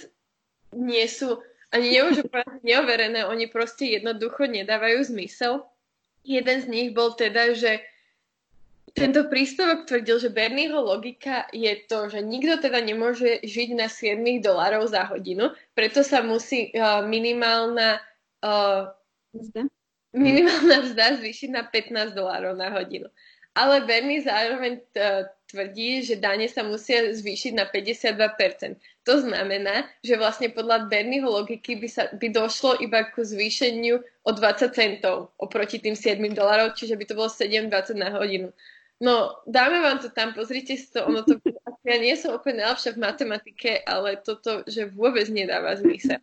nie 0.74 1.06
sú 1.06 1.39
ani 1.76 1.91
nemôžu 1.91 2.24
povedať 2.32 2.62
neoverené, 2.64 3.28
oni 3.28 3.52
proste 3.52 4.00
jednoducho 4.00 4.48
nedávajú 4.48 5.12
zmysel. 5.12 5.68
Jeden 6.24 6.58
z 6.64 6.66
nich 6.72 6.89
bol 6.96 7.14
teda, 7.14 7.52
že 7.52 7.84
tento 8.96 9.28
príspevok 9.28 9.84
tvrdil, 9.84 10.24
že 10.24 10.32
Bernieho 10.32 10.80
logika 10.80 11.52
je 11.52 11.76
to, 11.84 12.08
že 12.08 12.24
nikto 12.24 12.64
teda 12.64 12.80
nemôže 12.80 13.43
žiť 13.43 13.70
na 13.76 13.91
7 13.91 14.24
dolárov 14.39 14.88
za 14.88 15.04
hodinu, 15.12 15.52
preto 15.76 16.00
sa 16.00 16.24
musí 16.24 16.72
uh, 16.72 17.04
minimálna 17.04 18.00
uh, 18.39 18.88
Zda? 19.36 19.68
minimálna 20.16 20.88
vzda 20.88 21.20
zvýšiť 21.20 21.50
na 21.52 21.68
15 21.68 22.16
dolárov 22.16 22.56
na 22.56 22.72
hodinu. 22.72 23.12
Ale 23.56 23.88
Bernie 23.88 24.20
zároveň 24.20 24.84
tvrdí, 25.48 26.04
že 26.04 26.20
dane 26.20 26.44
sa 26.52 26.60
musia 26.60 27.08
zvýšiť 27.08 27.56
na 27.56 27.64
52%. 27.64 28.76
To 29.08 29.14
znamená, 29.24 29.88
že 30.04 30.20
vlastne 30.20 30.52
podľa 30.52 30.92
Bernieho 30.92 31.32
logiky 31.32 31.80
by, 31.80 31.88
sa, 31.88 32.12
by 32.12 32.36
došlo 32.36 32.76
iba 32.84 33.08
ku 33.16 33.24
zvýšeniu 33.24 34.04
o 34.28 34.32
20 34.32 34.76
centov 34.76 35.32
oproti 35.40 35.80
tým 35.80 35.96
7 35.96 36.20
dolárov, 36.36 36.76
čiže 36.76 37.00
by 37.00 37.06
to 37.08 37.14
bolo 37.16 37.32
7,20 37.32 37.96
na 37.96 38.12
hodinu. 38.12 38.52
No, 39.00 39.40
dáme 39.48 39.84
vám 39.84 40.00
to 40.00 40.12
tam, 40.12 40.36
pozrite 40.36 40.76
si 40.76 40.88
to, 40.92 41.08
ono 41.08 41.24
to, 41.24 41.40
ja 41.88 41.96
nie 41.96 42.16
som 42.20 42.36
úplne 42.36 42.64
najlepšia 42.64 42.96
v 42.96 43.04
matematike, 43.04 43.72
ale 43.88 44.20
toto, 44.20 44.68
že 44.68 44.92
vôbec 44.92 45.32
nedáva 45.32 45.80
zmysel. 45.80 46.20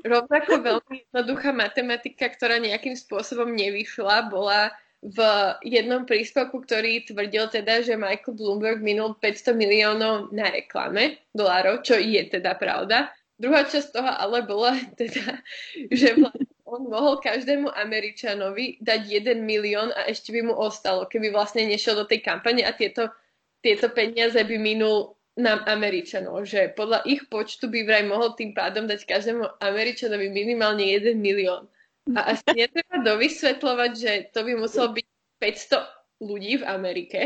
Rovnako 0.00 0.52
veľmi 0.64 0.96
jednoduchá 1.04 1.52
matematika, 1.52 2.32
ktorá 2.32 2.56
nejakým 2.56 2.96
spôsobom 2.96 3.52
nevyšla, 3.52 4.32
bola 4.32 4.72
v 5.02 5.18
jednom 5.66 6.06
príspevku, 6.06 6.62
ktorý 6.62 7.02
tvrdil 7.04 7.50
teda, 7.50 7.82
že 7.82 7.98
Michael 7.98 8.38
Bloomberg 8.38 8.78
minul 8.80 9.18
500 9.18 9.52
miliónov 9.52 10.30
na 10.30 10.48
reklame 10.48 11.18
dolárov, 11.34 11.82
čo 11.82 11.98
je 11.98 12.22
teda 12.30 12.54
pravda. 12.54 13.10
Druhá 13.34 13.66
časť 13.66 13.98
toho 13.98 14.06
ale 14.06 14.46
bola 14.46 14.78
teda, 15.00 15.42
že 15.90 16.14
on 16.62 16.86
mohol 16.88 17.18
každému 17.18 17.68
Američanovi 17.74 18.78
dať 18.78 19.26
1 19.26 19.42
milión 19.42 19.90
a 19.92 20.06
ešte 20.08 20.32
by 20.32 20.40
mu 20.46 20.54
ostalo, 20.54 21.04
keby 21.10 21.34
vlastne 21.34 21.66
nešiel 21.66 21.98
do 21.98 22.06
tej 22.06 22.22
kampane 22.22 22.62
a 22.62 22.70
tieto, 22.72 23.10
tieto 23.58 23.90
peniaze 23.90 24.38
by 24.38 24.56
minul 24.56 25.18
nám 25.38 25.64
Američanov, 25.64 26.44
že 26.44 26.76
podľa 26.76 27.08
ich 27.08 27.24
počtu 27.32 27.72
by 27.72 27.88
vraj 27.88 28.04
mohol 28.04 28.36
tým 28.36 28.52
pádom 28.52 28.84
dať 28.84 29.08
každému 29.08 29.64
Američanovi 29.64 30.28
minimálne 30.28 30.84
1 30.84 31.16
milión. 31.16 31.64
A 32.12 32.36
asi 32.36 32.44
netreba 32.60 33.00
dovysvetľovať, 33.00 33.90
že 33.96 34.12
to 34.36 34.44
by 34.44 34.52
muselo 34.58 34.92
byť 34.92 35.06
500 35.40 36.22
ľudí 36.22 36.52
v 36.60 36.64
Amerike. 36.68 37.20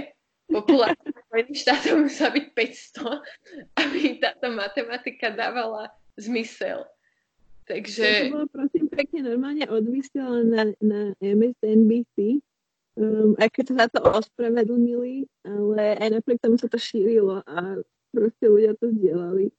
Populácia 0.46 1.11
Spojených 1.26 1.62
štátov 1.66 1.94
musela 2.07 2.30
byť 2.30 2.46
500, 2.54 3.82
aby 3.82 4.00
táto 4.22 4.46
matematika 4.54 5.34
dávala 5.34 5.90
zmysel. 6.14 6.86
Takže... 7.66 8.30
To 8.30 8.34
bolo 8.38 8.46
prosím 8.46 8.86
pekne 8.86 9.26
normálne 9.26 9.66
odvysielané 9.66 10.46
na, 10.46 10.64
na 10.78 11.00
MSNBC, 11.18 12.38
um, 12.94 13.34
keď 13.34 13.66
sa 13.74 13.86
to 13.90 14.07
ospravedlnili, 14.07 15.26
ale 15.42 15.98
aj 15.98 16.22
napriek 16.22 16.38
tomu 16.38 16.62
sa 16.62 16.70
to 16.70 16.78
šírilo 16.78 17.42
a 17.42 17.82
proste 18.16 18.48
ľudia 18.48 18.72
to 18.80 18.88
zdieľali. 18.88 19.52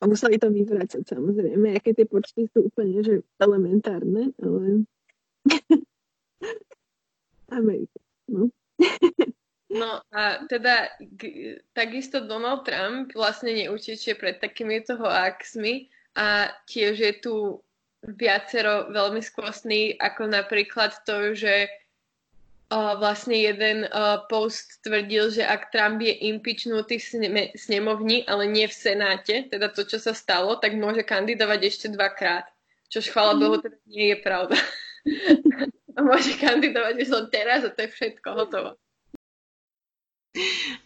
A 0.00 0.08
museli 0.10 0.40
to 0.40 0.50
vyvrácať 0.50 1.06
samozrejme, 1.06 1.76
aké 1.76 1.94
tie 1.94 2.08
počty 2.08 2.50
sú 2.50 2.72
úplne 2.72 3.04
že 3.04 3.22
elementárne, 3.38 4.34
ale 4.42 4.82
Amerika, 7.60 8.00
no. 8.26 8.50
No 9.70 10.02
a 10.10 10.42
teda 10.50 10.90
g- 11.14 11.62
takisto 11.78 12.26
Donald 12.26 12.66
Trump 12.66 13.14
vlastne 13.14 13.54
neutečie 13.54 14.18
pred 14.18 14.42
takýmito 14.42 14.98
hoaxmi 14.98 15.86
a 16.18 16.50
tiež 16.66 16.94
je 16.98 17.12
tu 17.22 17.34
viacero 18.02 18.88
veľmi 18.90 19.20
skvostných, 19.20 20.00
ako 20.00 20.32
napríklad 20.32 20.96
to, 21.04 21.36
že 21.36 21.68
vlastne 22.70 23.34
jeden 23.34 23.82
post 24.30 24.78
tvrdil, 24.86 25.34
že 25.34 25.42
ak 25.42 25.74
Trump 25.74 25.98
je 25.98 26.14
impeachnutý 26.30 27.02
v 27.02 27.06
snemovni, 27.58 28.22
ale 28.30 28.46
nie 28.46 28.70
v 28.70 28.74
Senáte, 28.74 29.50
teda 29.50 29.74
to, 29.74 29.82
čo 29.82 29.98
sa 29.98 30.14
stalo, 30.14 30.54
tak 30.54 30.78
môže 30.78 31.02
kandidovať 31.02 31.60
ešte 31.66 31.86
dvakrát. 31.90 32.46
Čož 32.90 33.10
chvála 33.10 33.38
Bohu 33.38 33.58
teda 33.58 33.78
nie 33.90 34.14
je 34.14 34.18
pravda. 34.22 34.56
môže 35.98 36.34
kandidovať 36.38 36.94
už 37.06 37.08
len 37.10 37.26
teraz 37.28 37.66
a 37.66 37.70
to 37.70 37.86
je 37.86 37.90
všetko 37.90 38.28
hotovo. 38.34 38.70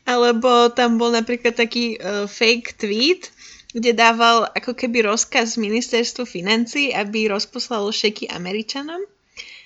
Alebo 0.09 0.72
tam 0.72 0.97
bol 0.97 1.12
napríklad 1.12 1.53
taký 1.53 2.01
uh, 2.01 2.24
fake 2.24 2.80
tweet, 2.80 3.28
kde 3.76 3.93
dával 3.93 4.49
ako 4.57 4.72
keby 4.72 5.05
rozkaz 5.05 5.61
ministerstvu 5.61 6.24
financí, 6.24 6.97
aby 6.97 7.28
rozposlalo 7.28 7.93
šeky 7.93 8.30
Američanom. 8.32 9.05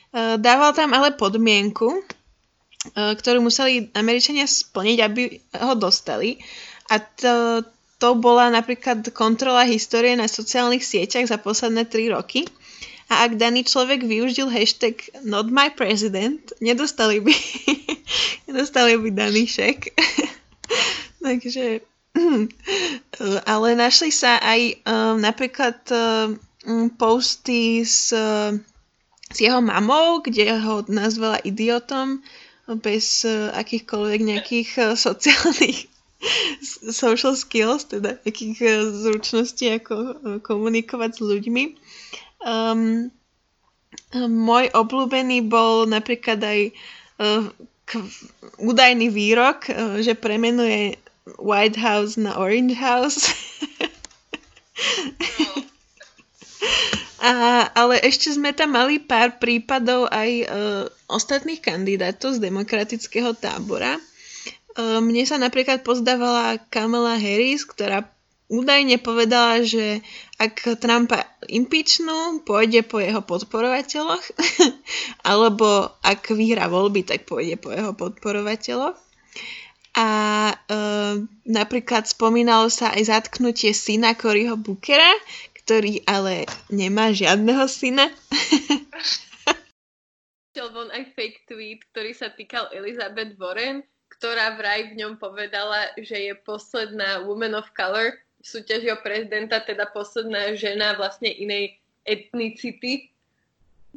Eh, 0.09 0.41
dával 0.41 0.73
tam 0.73 0.97
ale 0.97 1.13
podmienku, 1.13 2.01
eh, 2.01 3.13
ktorú 3.13 3.45
museli 3.45 3.93
Američania 3.93 4.49
splniť, 4.49 4.99
aby 5.05 5.23
ho 5.61 5.77
dostali. 5.77 6.41
A 6.89 6.97
to, 6.97 7.61
to 8.01 8.17
bola 8.17 8.49
napríklad 8.49 9.05
kontrola 9.13 9.69
histórie 9.69 10.17
na 10.17 10.25
sociálnych 10.25 10.81
sieťach 10.81 11.29
za 11.29 11.37
posledné 11.37 11.85
3 11.85 12.17
roky. 12.17 12.49
A 13.09 13.29
ak 13.29 13.41
daný 13.41 13.65
človek 13.65 14.05
využil 14.05 14.49
hashtag 14.49 15.01
not 15.25 15.49
my 15.49 15.69
president, 15.73 16.53
nedostali 16.61 17.21
by, 17.21 17.33
nedostali 18.49 18.97
by 18.97 19.09
daný 19.13 19.45
šek. 19.45 19.93
Takže, 21.25 21.85
ale 23.53 23.69
našli 23.77 24.09
sa 24.13 24.41
aj 24.41 24.61
um, 24.85 25.21
napríklad 25.21 25.77
um, 25.89 26.89
posty 26.97 27.85
s 27.85 28.13
s 29.29 29.41
jeho 29.41 29.61
mamou, 29.61 30.21
kde 30.25 30.57
ho 30.57 30.85
nazvala 30.89 31.37
idiotom 31.45 32.25
bez 32.81 33.25
uh, 33.25 33.53
akýchkoľvek 33.57 34.21
nejakých 34.25 34.71
uh, 34.81 34.97
sociálnych 34.97 35.89
social 36.93 37.37
skills, 37.37 37.85
teda 37.89 38.17
nejakých 38.25 38.57
uh, 38.65 38.93
zručností, 38.93 39.71
ako 39.81 39.95
komunikovať 40.45 41.11
s 41.17 41.21
ľuďmi. 41.21 41.65
Um, 42.45 43.11
môj 44.17 44.73
obľúbený 44.73 45.43
bol 45.49 45.87
napríklad 45.89 46.41
aj 46.41 46.73
uh, 47.21 47.45
k, 47.89 48.05
údajný 48.61 49.09
výrok, 49.13 49.69
uh, 49.69 50.01
že 50.01 50.15
premenuje 50.17 50.97
White 51.37 51.77
House 51.77 52.17
na 52.17 52.33
Orange 52.37 52.77
House. 52.77 53.29
A, 57.19 57.67
ale 57.75 57.99
ešte 58.07 58.31
sme 58.31 58.55
tam 58.55 58.79
mali 58.79 59.03
pár 59.03 59.43
prípadov 59.43 60.07
aj 60.07 60.31
e, 60.31 60.47
ostatných 61.11 61.59
kandidátov 61.59 62.39
z 62.39 62.43
demokratického 62.47 63.35
tábora. 63.35 63.99
E, 63.99 64.03
mne 65.03 65.27
sa 65.27 65.35
napríklad 65.35 65.83
pozdávala 65.83 66.63
Kamala 66.71 67.19
Harris, 67.19 67.67
ktorá 67.67 68.07
údajne 68.49 69.03
povedala, 69.03 69.67
že 69.67 70.01
ak 70.41 70.81
Trumpa 70.81 71.27
impeachnú, 71.51 72.47
pôjde 72.47 72.87
po 72.87 73.03
jeho 73.03 73.21
podporovateľoch, 73.21 74.25
alebo 75.29 75.91
ak 76.01 76.33
vyhrá 76.33 76.71
voľby, 76.71 77.03
tak 77.03 77.29
pôjde 77.29 77.61
po 77.61 77.75
jeho 77.75 77.93
podporovateľoch. 77.99 78.97
A 79.99 80.11
e, 80.55 80.55
napríklad 81.51 82.07
spomínalo 82.07 82.71
sa 82.71 82.95
aj 82.95 83.11
zatknutie 83.11 83.75
syna 83.75 84.15
Coryho 84.15 84.55
Bookera, 84.55 85.11
ktorý 85.69 86.01
ale 86.09 86.49
nemá 86.73 87.13
žiadneho 87.13 87.69
syna. 87.69 88.09
Von 90.73 90.89
aj 90.91 91.13
fake 91.13 91.45
tweet, 91.45 91.85
ktorý 91.93 92.17
sa 92.17 92.33
týkal 92.33 92.73
Elizabeth 92.73 93.37
Warren, 93.37 93.85
ktorá 94.17 94.57
vraj 94.57 94.91
v 94.91 95.05
ňom 95.05 95.21
povedala, 95.21 95.93
že 96.01 96.29
je 96.29 96.35
posledná 96.41 97.21
woman 97.29 97.53
of 97.53 97.69
color 97.77 98.17
v 98.41 98.47
súťaži 98.49 98.89
o 98.91 98.99
prezidenta, 98.99 99.61
teda 99.61 99.93
posledná 99.93 100.57
žena 100.57 100.97
vlastne 100.97 101.29
inej 101.29 101.77
etnicity 102.09 103.13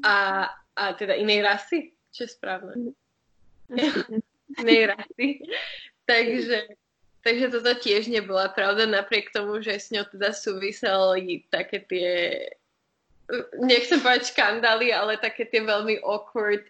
a, 0.04 0.48
a 0.76 0.84
teda 1.00 1.16
inej 1.16 1.48
rasy, 1.48 1.80
čo 2.12 2.28
je 2.28 2.36
správne. 2.36 2.92
inej 4.62 4.92
rasy. 4.92 5.44
Takže 6.04 6.81
Takže 7.22 7.54
toto 7.54 7.72
tiež 7.78 8.10
nebola 8.10 8.50
pravda, 8.50 8.90
napriek 8.90 9.30
tomu, 9.30 9.62
že 9.62 9.78
s 9.78 9.94
ňou 9.94 10.10
teda 10.10 10.34
súviseli 10.34 11.46
také 11.54 11.86
tie, 11.86 12.10
nechcem 13.62 14.02
povedať 14.02 14.34
škandály, 14.34 14.90
ale 14.90 15.22
také 15.22 15.46
tie 15.46 15.62
veľmi 15.62 16.02
awkward 16.02 16.66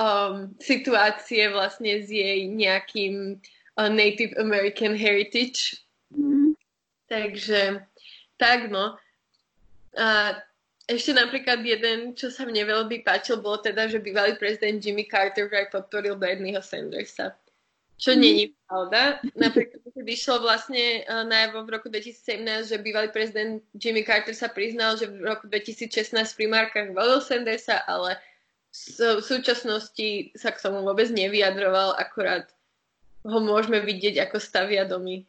um, 0.00 0.56
situácie 0.56 1.52
vlastne 1.52 2.00
s 2.00 2.08
jej 2.08 2.48
nejakým 2.48 3.36
uh, 3.76 3.90
Native 3.92 4.32
American 4.40 4.96
heritage. 4.96 5.76
Mm. 6.16 6.56
Takže 7.12 7.84
tak 8.40 8.72
no. 8.72 8.96
A 10.00 10.38
ešte 10.90 11.14
napríklad 11.14 11.62
jeden, 11.62 12.16
čo 12.16 12.32
sa 12.32 12.48
mne 12.48 12.66
veľmi 12.66 13.04
páčil, 13.06 13.38
bolo 13.38 13.62
teda, 13.62 13.86
že 13.86 14.02
bývalý 14.02 14.34
prezident 14.34 14.80
Jimmy 14.80 15.06
Carter 15.06 15.46
aj 15.46 15.70
podporil 15.70 16.16
Bernieho 16.18 16.64
Sandersa. 16.64 17.36
Čo 18.00 18.16
mm. 18.16 18.18
není 18.18 18.44
pravda. 18.64 19.20
Napríklad, 19.36 19.79
vyšlo 20.02 20.42
vlastne 20.42 21.04
uh, 21.04 21.22
najavo 21.22 21.64
v 21.64 21.72
roku 21.76 21.86
2017, 21.92 22.72
že 22.72 22.82
bývalý 22.82 23.12
prezident 23.12 23.60
Jimmy 23.76 24.02
Carter 24.02 24.34
sa 24.34 24.48
priznal, 24.48 24.96
že 24.96 25.06
v 25.06 25.24
roku 25.24 25.46
2016 25.46 26.16
v 26.16 26.38
primárkach 26.38 26.90
volil 26.92 27.20
Sandersa, 27.20 27.84
ale 27.84 28.18
v, 28.70 29.20
súčasnosti 29.22 30.30
sa 30.38 30.54
k 30.54 30.62
tomu 30.62 30.86
vôbec 30.86 31.10
nevyjadroval, 31.10 31.98
akorát 31.98 32.46
ho 33.26 33.38
môžeme 33.42 33.82
vidieť, 33.82 34.22
ako 34.24 34.36
stavia 34.38 34.86
domy. 34.86 35.26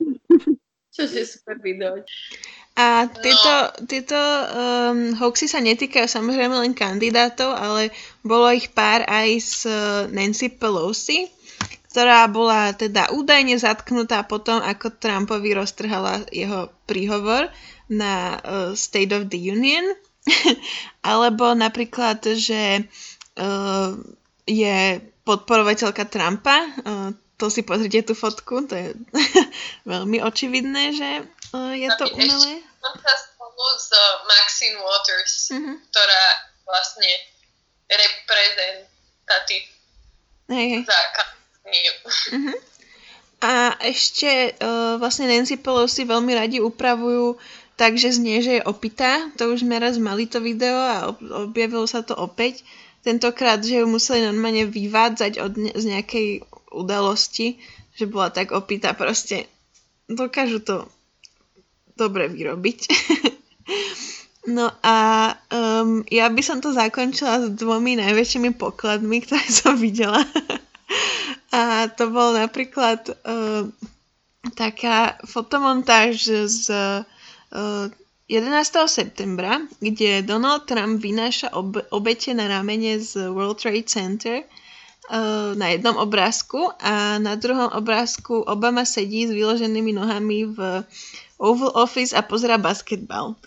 Čo 0.96 1.04
je 1.04 1.28
super 1.28 1.60
video. 1.60 2.00
A 2.76 3.08
tieto, 3.08 3.52
no. 3.52 3.88
tieto 3.88 4.16
um, 4.16 5.16
hoaxy 5.16 5.48
sa 5.48 5.60
netýkajú 5.60 6.08
samozrejme 6.08 6.56
len 6.60 6.72
kandidátov, 6.76 7.52
ale 7.52 7.92
bolo 8.24 8.48
ich 8.52 8.72
pár 8.72 9.04
aj 9.04 9.28
s 9.36 9.64
uh, 9.64 10.08
Nancy 10.08 10.52
Pelosi, 10.52 11.28
ktorá 11.96 12.28
bola 12.28 12.76
teda 12.76 13.08
údajne 13.08 13.56
zatknutá 13.56 14.20
potom, 14.28 14.60
ako 14.60 15.00
Trumpovi 15.00 15.56
roztrhala 15.56 16.28
jeho 16.28 16.68
príhovor 16.84 17.48
na 17.88 18.36
uh, 18.36 18.76
State 18.76 19.16
of 19.16 19.32
the 19.32 19.40
Union. 19.40 19.96
Alebo 21.00 21.56
napríklad, 21.56 22.20
že 22.36 22.84
uh, 23.40 23.96
je 24.44 25.00
podporovateľka 25.24 26.04
Trumpa. 26.04 26.68
Uh, 26.84 27.16
to 27.40 27.48
si 27.48 27.64
pozrite 27.64 28.04
tú 28.04 28.12
fotku, 28.12 28.68
to 28.68 28.76
je 28.76 28.92
veľmi 29.88 30.20
očividné, 30.20 30.92
že 30.92 31.24
je 31.80 31.88
to 31.96 32.12
umelé 32.12 32.60
s 33.56 33.88
Maxine 34.28 34.76
Waters, 34.84 35.48
mm-hmm. 35.48 35.76
ktorá 35.88 36.24
vlastne 36.68 37.08
reprezentatív 37.88 39.64
hey, 40.52 40.76
hey. 40.76 40.82
za 40.84 41.00
Mm-hmm. 41.66 42.56
A 43.44 43.76
ešte 43.84 44.56
uh, 44.56 44.96
vlastne 44.96 45.28
Nancy 45.28 45.60
Pelosi 45.60 46.08
veľmi 46.08 46.32
radi 46.32 46.58
upravujú 46.62 47.36
takže 47.76 48.16
znie, 48.16 48.40
že 48.40 48.58
je 48.60 48.66
opitá. 48.66 49.28
To 49.36 49.52
už 49.52 49.62
sme 49.62 49.76
raz 49.76 50.00
mali 50.00 50.24
to 50.24 50.40
video 50.40 50.74
a 50.74 51.12
objavilo 51.44 51.84
sa 51.84 52.00
to 52.00 52.16
opäť. 52.16 52.64
Tentokrát, 53.04 53.62
že 53.62 53.84
ju 53.84 53.86
museli 53.86 54.24
normálne 54.24 54.66
vyvádzať 54.66 55.32
od 55.38 55.52
ne- 55.60 55.76
z 55.76 55.84
nejakej 55.94 56.26
udalosti, 56.72 57.60
že 57.94 58.08
bola 58.08 58.32
tak 58.32 58.50
opitá. 58.50 58.96
Proste 58.96 59.46
dokážu 60.08 60.64
to 60.64 60.88
dobre 61.94 62.26
vyrobiť. 62.32 62.78
no 64.56 64.72
a 64.82 64.96
um, 65.52 66.02
ja 66.08 66.26
by 66.32 66.42
som 66.42 66.58
to 66.58 66.72
zakončila 66.72 67.46
s 67.46 67.46
dvomi 67.52 68.00
najväčšími 68.00 68.56
pokladmi, 68.56 69.22
ktoré 69.22 69.46
som 69.52 69.76
videla. 69.76 70.24
a 71.52 71.88
to 71.90 72.10
bol 72.10 72.36
napríklad 72.36 73.10
uh, 73.10 73.66
taká 74.54 75.18
fotomontáž 75.26 76.30
z 76.46 76.66
uh, 77.50 77.90
11. 78.26 78.90
septembra, 78.90 79.62
kde 79.78 80.26
Donald 80.26 80.66
Trump 80.66 80.98
vynáša 80.98 81.54
ob- 81.54 81.86
obete 81.94 82.34
na 82.34 82.50
ramene 82.50 82.98
z 82.98 83.30
World 83.30 83.62
Trade 83.62 83.86
Center 83.86 84.42
uh, 84.42 85.54
na 85.54 85.70
jednom 85.70 85.94
obrázku 85.94 86.74
a 86.82 87.22
na 87.22 87.38
druhom 87.38 87.70
obrázku 87.70 88.42
Obama 88.42 88.82
sedí 88.82 89.26
s 89.26 89.32
vyloženými 89.34 89.94
nohami 89.94 90.50
v 90.50 90.58
Oval 91.38 91.70
Office 91.78 92.16
a 92.16 92.26
pozera 92.26 92.58
basketbal. 92.58 93.38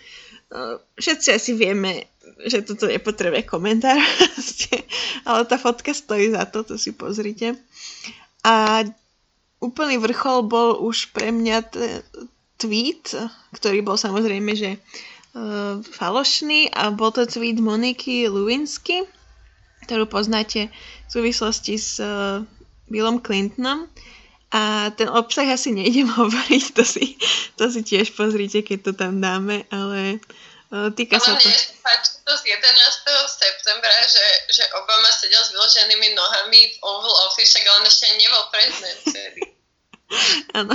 No, 0.50 0.82
všetci 0.98 1.30
asi 1.30 1.52
vieme, 1.54 2.10
že 2.48 2.64
toto 2.64 2.88
nepotrebuje 2.88 3.44
komentár, 3.44 4.00
ale 5.28 5.42
tá 5.44 5.60
fotka 5.60 5.92
stojí 5.92 6.32
za 6.32 6.48
to, 6.48 6.64
to 6.64 6.80
si 6.80 6.96
pozrite. 6.96 7.60
A 8.48 8.88
úplný 9.60 10.00
vrchol 10.00 10.48
bol 10.48 10.80
už 10.80 11.12
pre 11.12 11.36
mňa 11.36 11.58
t- 11.68 12.04
tweet, 12.56 13.12
ktorý 13.52 13.84
bol 13.84 14.00
samozrejme, 14.00 14.52
že 14.56 14.80
uh, 14.80 15.84
falošný 15.84 16.72
a 16.72 16.96
bol 16.96 17.12
to 17.12 17.28
tweet 17.28 17.60
Moniky 17.60 18.32
Lewinsky, 18.32 19.04
ktorú 19.88 20.08
poznáte 20.08 20.72
v 21.08 21.10
súvislosti 21.12 21.76
s 21.76 22.00
uh, 22.00 22.44
Billom 22.88 23.20
Clintonom. 23.20 23.92
A 24.50 24.90
ten 24.98 25.12
obsah 25.12 25.46
asi 25.46 25.76
nejdem 25.76 26.08
hovoriť, 26.20 26.64
to 26.72 26.84
si, 26.88 27.20
to 27.60 27.68
si 27.68 27.84
tiež 27.84 28.16
pozrite, 28.16 28.64
keď 28.64 28.80
to 28.80 28.92
tam 28.96 29.20
dáme, 29.20 29.68
ale 29.70 30.24
uh, 30.24 30.49
týka 30.70 31.18
ale 31.18 31.26
sa 31.26 31.34
to... 31.34 31.50
Páči 31.82 32.22
to 32.22 32.34
z 32.38 32.44
11. 32.46 32.62
septembra, 33.26 33.96
že, 34.06 34.28
že 34.54 34.64
Obama 34.78 35.10
sedel 35.10 35.42
s 35.42 35.50
vyloženými 35.50 36.14
nohami 36.14 36.62
v 36.70 36.76
Oval 36.86 37.16
Office, 37.26 37.58
ale 37.58 37.70
on 37.82 37.84
ešte 37.90 38.06
nebol 38.14 38.44
prezident 38.54 39.02
Áno. 40.58 40.74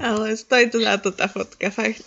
ale 0.00 0.26
stojí 0.36 0.72
to 0.72 0.80
za 0.80 0.96
to 1.00 1.12
tá 1.12 1.28
fotka, 1.28 1.68
fakt. 1.72 2.04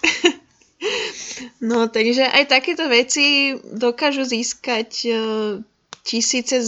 no, 1.62 1.90
takže 1.90 2.26
aj 2.26 2.50
takéto 2.50 2.90
veci 2.90 3.58
dokážu 3.62 4.26
získať 4.26 4.90
uh, 5.10 5.62
tisíce 6.06 6.62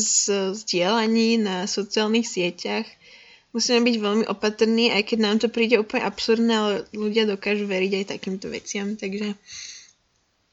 zdieľaní 0.53 1.41
na 1.41 1.65
sociálnych 1.65 2.25
sieťach. 2.25 2.87
Musíme 3.55 3.87
byť 3.87 3.95
veľmi 4.03 4.25
opatrní, 4.27 4.91
aj 4.91 5.15
keď 5.15 5.19
nám 5.23 5.37
to 5.39 5.47
príde 5.47 5.79
úplne 5.79 6.03
absurdné, 6.03 6.53
ale 6.53 6.75
ľudia 6.91 7.23
dokážu 7.23 7.63
veriť 7.63 8.03
aj 8.03 8.05
takýmto 8.11 8.51
veciam. 8.51 8.99
Takže 8.99 9.31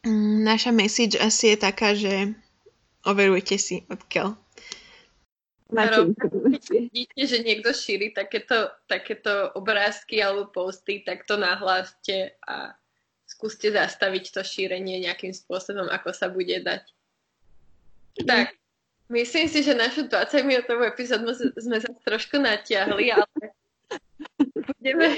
mm, 0.06 0.46
naša 0.46 0.70
message 0.70 1.18
asi 1.18 1.50
je 1.50 1.56
taká, 1.58 1.98
že 1.98 2.30
overujte 3.02 3.58
si 3.58 3.82
odkiaľ. 3.90 4.38
Vidíte, 6.70 7.22
že 7.26 7.42
niekto 7.42 7.74
šíri 7.74 8.14
takéto, 8.14 8.70
takéto 8.86 9.50
obrázky 9.58 10.22
alebo 10.22 10.52
posty, 10.52 11.02
tak 11.02 11.26
to 11.26 11.34
nahláste 11.34 12.38
a 12.46 12.76
skúste 13.26 13.72
zastaviť 13.72 14.30
to 14.30 14.46
šírenie 14.46 15.02
nejakým 15.02 15.34
spôsobom, 15.34 15.90
ako 15.90 16.14
sa 16.14 16.30
bude 16.30 16.60
dať. 16.60 16.86
Tak, 18.28 18.52
Myslím 19.12 19.44
si, 19.44 19.60
že 19.60 19.76
našu 19.76 20.08
20-minútovú 20.08 20.88
epizódu 20.88 21.36
sme 21.36 21.76
sa 21.84 21.92
trošku 22.08 22.40
natiahli, 22.40 23.12
ale 23.12 23.44
budeme, 24.80 25.08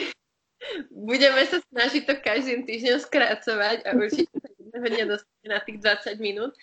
budeme 0.91 1.43
sa 1.47 1.63
snažiť 1.71 2.03
to 2.03 2.15
každým 2.19 2.67
týždňom 2.67 2.99
skrácovať 2.99 3.87
a 3.87 3.95
určite 3.95 4.35
sa 4.35 4.51
jedného 4.59 4.87
dňa 4.91 5.05
dostane 5.15 5.47
na 5.47 5.63
tých 5.63 5.79
20 5.79 6.19
minút. 6.19 6.59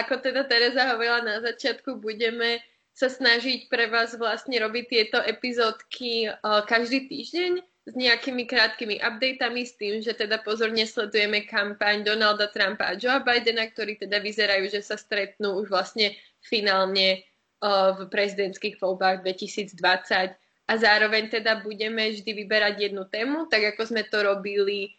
Ako 0.00 0.24
teda 0.24 0.48
Teresa 0.48 0.96
hovorila 0.96 1.20
na 1.20 1.44
začiatku, 1.44 2.00
budeme 2.00 2.64
sa 2.96 3.12
snažiť 3.12 3.68
pre 3.68 3.92
vás 3.92 4.16
vlastne 4.16 4.56
robiť 4.56 4.84
tieto 4.88 5.20
epizódky 5.20 6.32
každý 6.64 7.04
týždeň 7.12 7.60
s 7.86 7.94
nejakými 7.94 8.50
krátkými 8.50 8.98
updatami, 8.98 9.62
s 9.62 9.78
tým, 9.78 10.02
že 10.02 10.16
teda 10.16 10.42
pozorne 10.42 10.82
sledujeme 10.82 11.46
kampaň 11.46 12.02
Donalda 12.02 12.50
Trumpa 12.50 12.90
a 12.90 12.98
Joea 12.98 13.22
Bidena, 13.22 13.68
ktorí 13.70 14.00
teda 14.00 14.18
vyzerajú, 14.18 14.66
že 14.72 14.82
sa 14.82 14.98
stretnú 14.98 15.60
už 15.62 15.70
vlastne 15.70 16.16
finálne 16.46 17.26
v 17.66 18.00
prezidentských 18.06 18.78
voľbách 18.78 19.26
2020 19.26 20.38
a 20.66 20.72
zároveň 20.76 21.30
teda 21.30 21.62
budeme 21.64 22.12
vždy 22.12 22.30
vyberať 22.44 22.90
jednu 22.90 23.08
tému, 23.08 23.50
tak 23.50 23.74
ako 23.74 23.82
sme 23.90 24.02
to 24.06 24.22
robili 24.22 24.92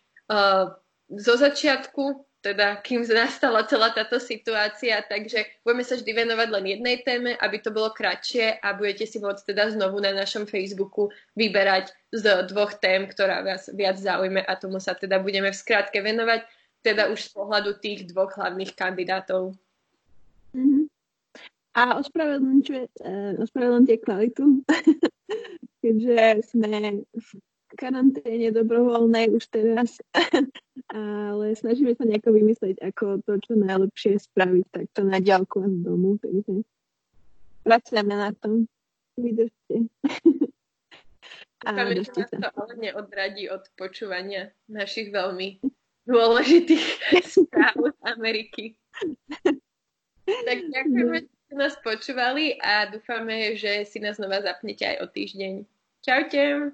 zo 1.07 1.33
začiatku, 1.37 2.27
teda 2.41 2.79
kým 2.81 3.03
nastala 3.03 3.63
celá 3.67 3.91
táto 3.91 4.19
situácia, 4.19 5.03
takže 5.03 5.45
budeme 5.67 5.83
sa 5.83 5.99
vždy 5.99 6.11
venovať 6.15 6.47
len 6.53 6.65
jednej 6.65 6.97
téme, 7.03 7.31
aby 7.37 7.57
to 7.59 7.69
bolo 7.75 7.91
kratšie 7.91 8.57
a 8.63 8.73
budete 8.73 9.05
si 9.05 9.19
môcť 9.19 9.53
teda 9.53 9.75
znovu 9.75 9.99
na 9.99 10.15
našom 10.15 10.47
Facebooku 10.47 11.11
vyberať 11.35 11.91
z 12.15 12.47
dvoch 12.47 12.79
tém, 12.79 13.03
ktorá 13.07 13.43
vás 13.43 13.67
viac 13.75 13.99
zaujme 13.99 14.39
a 14.43 14.53
tomu 14.55 14.79
sa 14.79 14.95
teda 14.95 15.19
budeme 15.19 15.51
v 15.51 15.59
skratke 15.59 15.99
venovať, 15.99 16.47
teda 16.81 17.11
už 17.11 17.19
z 17.19 17.29
pohľadu 17.35 17.71
tých 17.83 18.07
dvoch 18.07 18.31
hlavných 18.33 18.71
kandidátov. 18.73 19.57
Mm-hmm. 20.55 20.96
A 21.77 22.01
ospravedlňujem 22.01 23.85
tie 23.85 23.97
kvalitu, 24.01 24.65
keďže 25.85 26.49
sme 26.49 27.05
v 27.13 27.29
karanténe 27.77 28.49
dobrovoľnej 28.49 29.29
už 29.29 29.45
teraz, 29.53 30.01
ale 30.89 31.53
snažíme 31.53 31.93
sa 31.93 32.09
nejako 32.09 32.33
vymyslieť, 32.33 32.81
ako 32.81 33.21
to 33.21 33.37
čo 33.45 33.53
najlepšie 33.61 34.17
spraviť 34.17 34.65
takto 34.73 35.05
na 35.05 35.21
ďalku 35.21 35.61
a 35.61 35.69
z 35.69 35.77
domu, 35.85 36.17
takže 36.17 36.65
pracujeme 37.61 38.15
na 38.17 38.33
tom. 38.33 38.65
Vydržte. 39.17 39.89
a 41.65 41.69
Dúfame, 41.73 41.93
že 42.01 42.09
nás 42.09 42.29
to 42.33 42.49
ale 42.57 42.73
neodradí 42.77 43.53
od 43.53 43.65
počúvania 43.77 44.49
našich 44.65 45.13
veľmi 45.13 45.61
dôležitých 46.09 46.85
správ 47.21 47.93
z 47.93 47.97
Ameriky. 48.01 48.77
Tak 50.25 50.57
ďakujeme, 50.73 51.36
nás 51.55 51.79
počúvali 51.79 52.59
a 52.59 52.89
dúfame, 52.91 53.55
že 53.55 53.87
si 53.87 54.03
nás 54.03 54.19
znova 54.19 54.43
zapnete 54.43 54.83
aj 54.83 54.97
o 55.03 55.05
týždeň. 55.07 55.53
Čaute. 56.03 56.71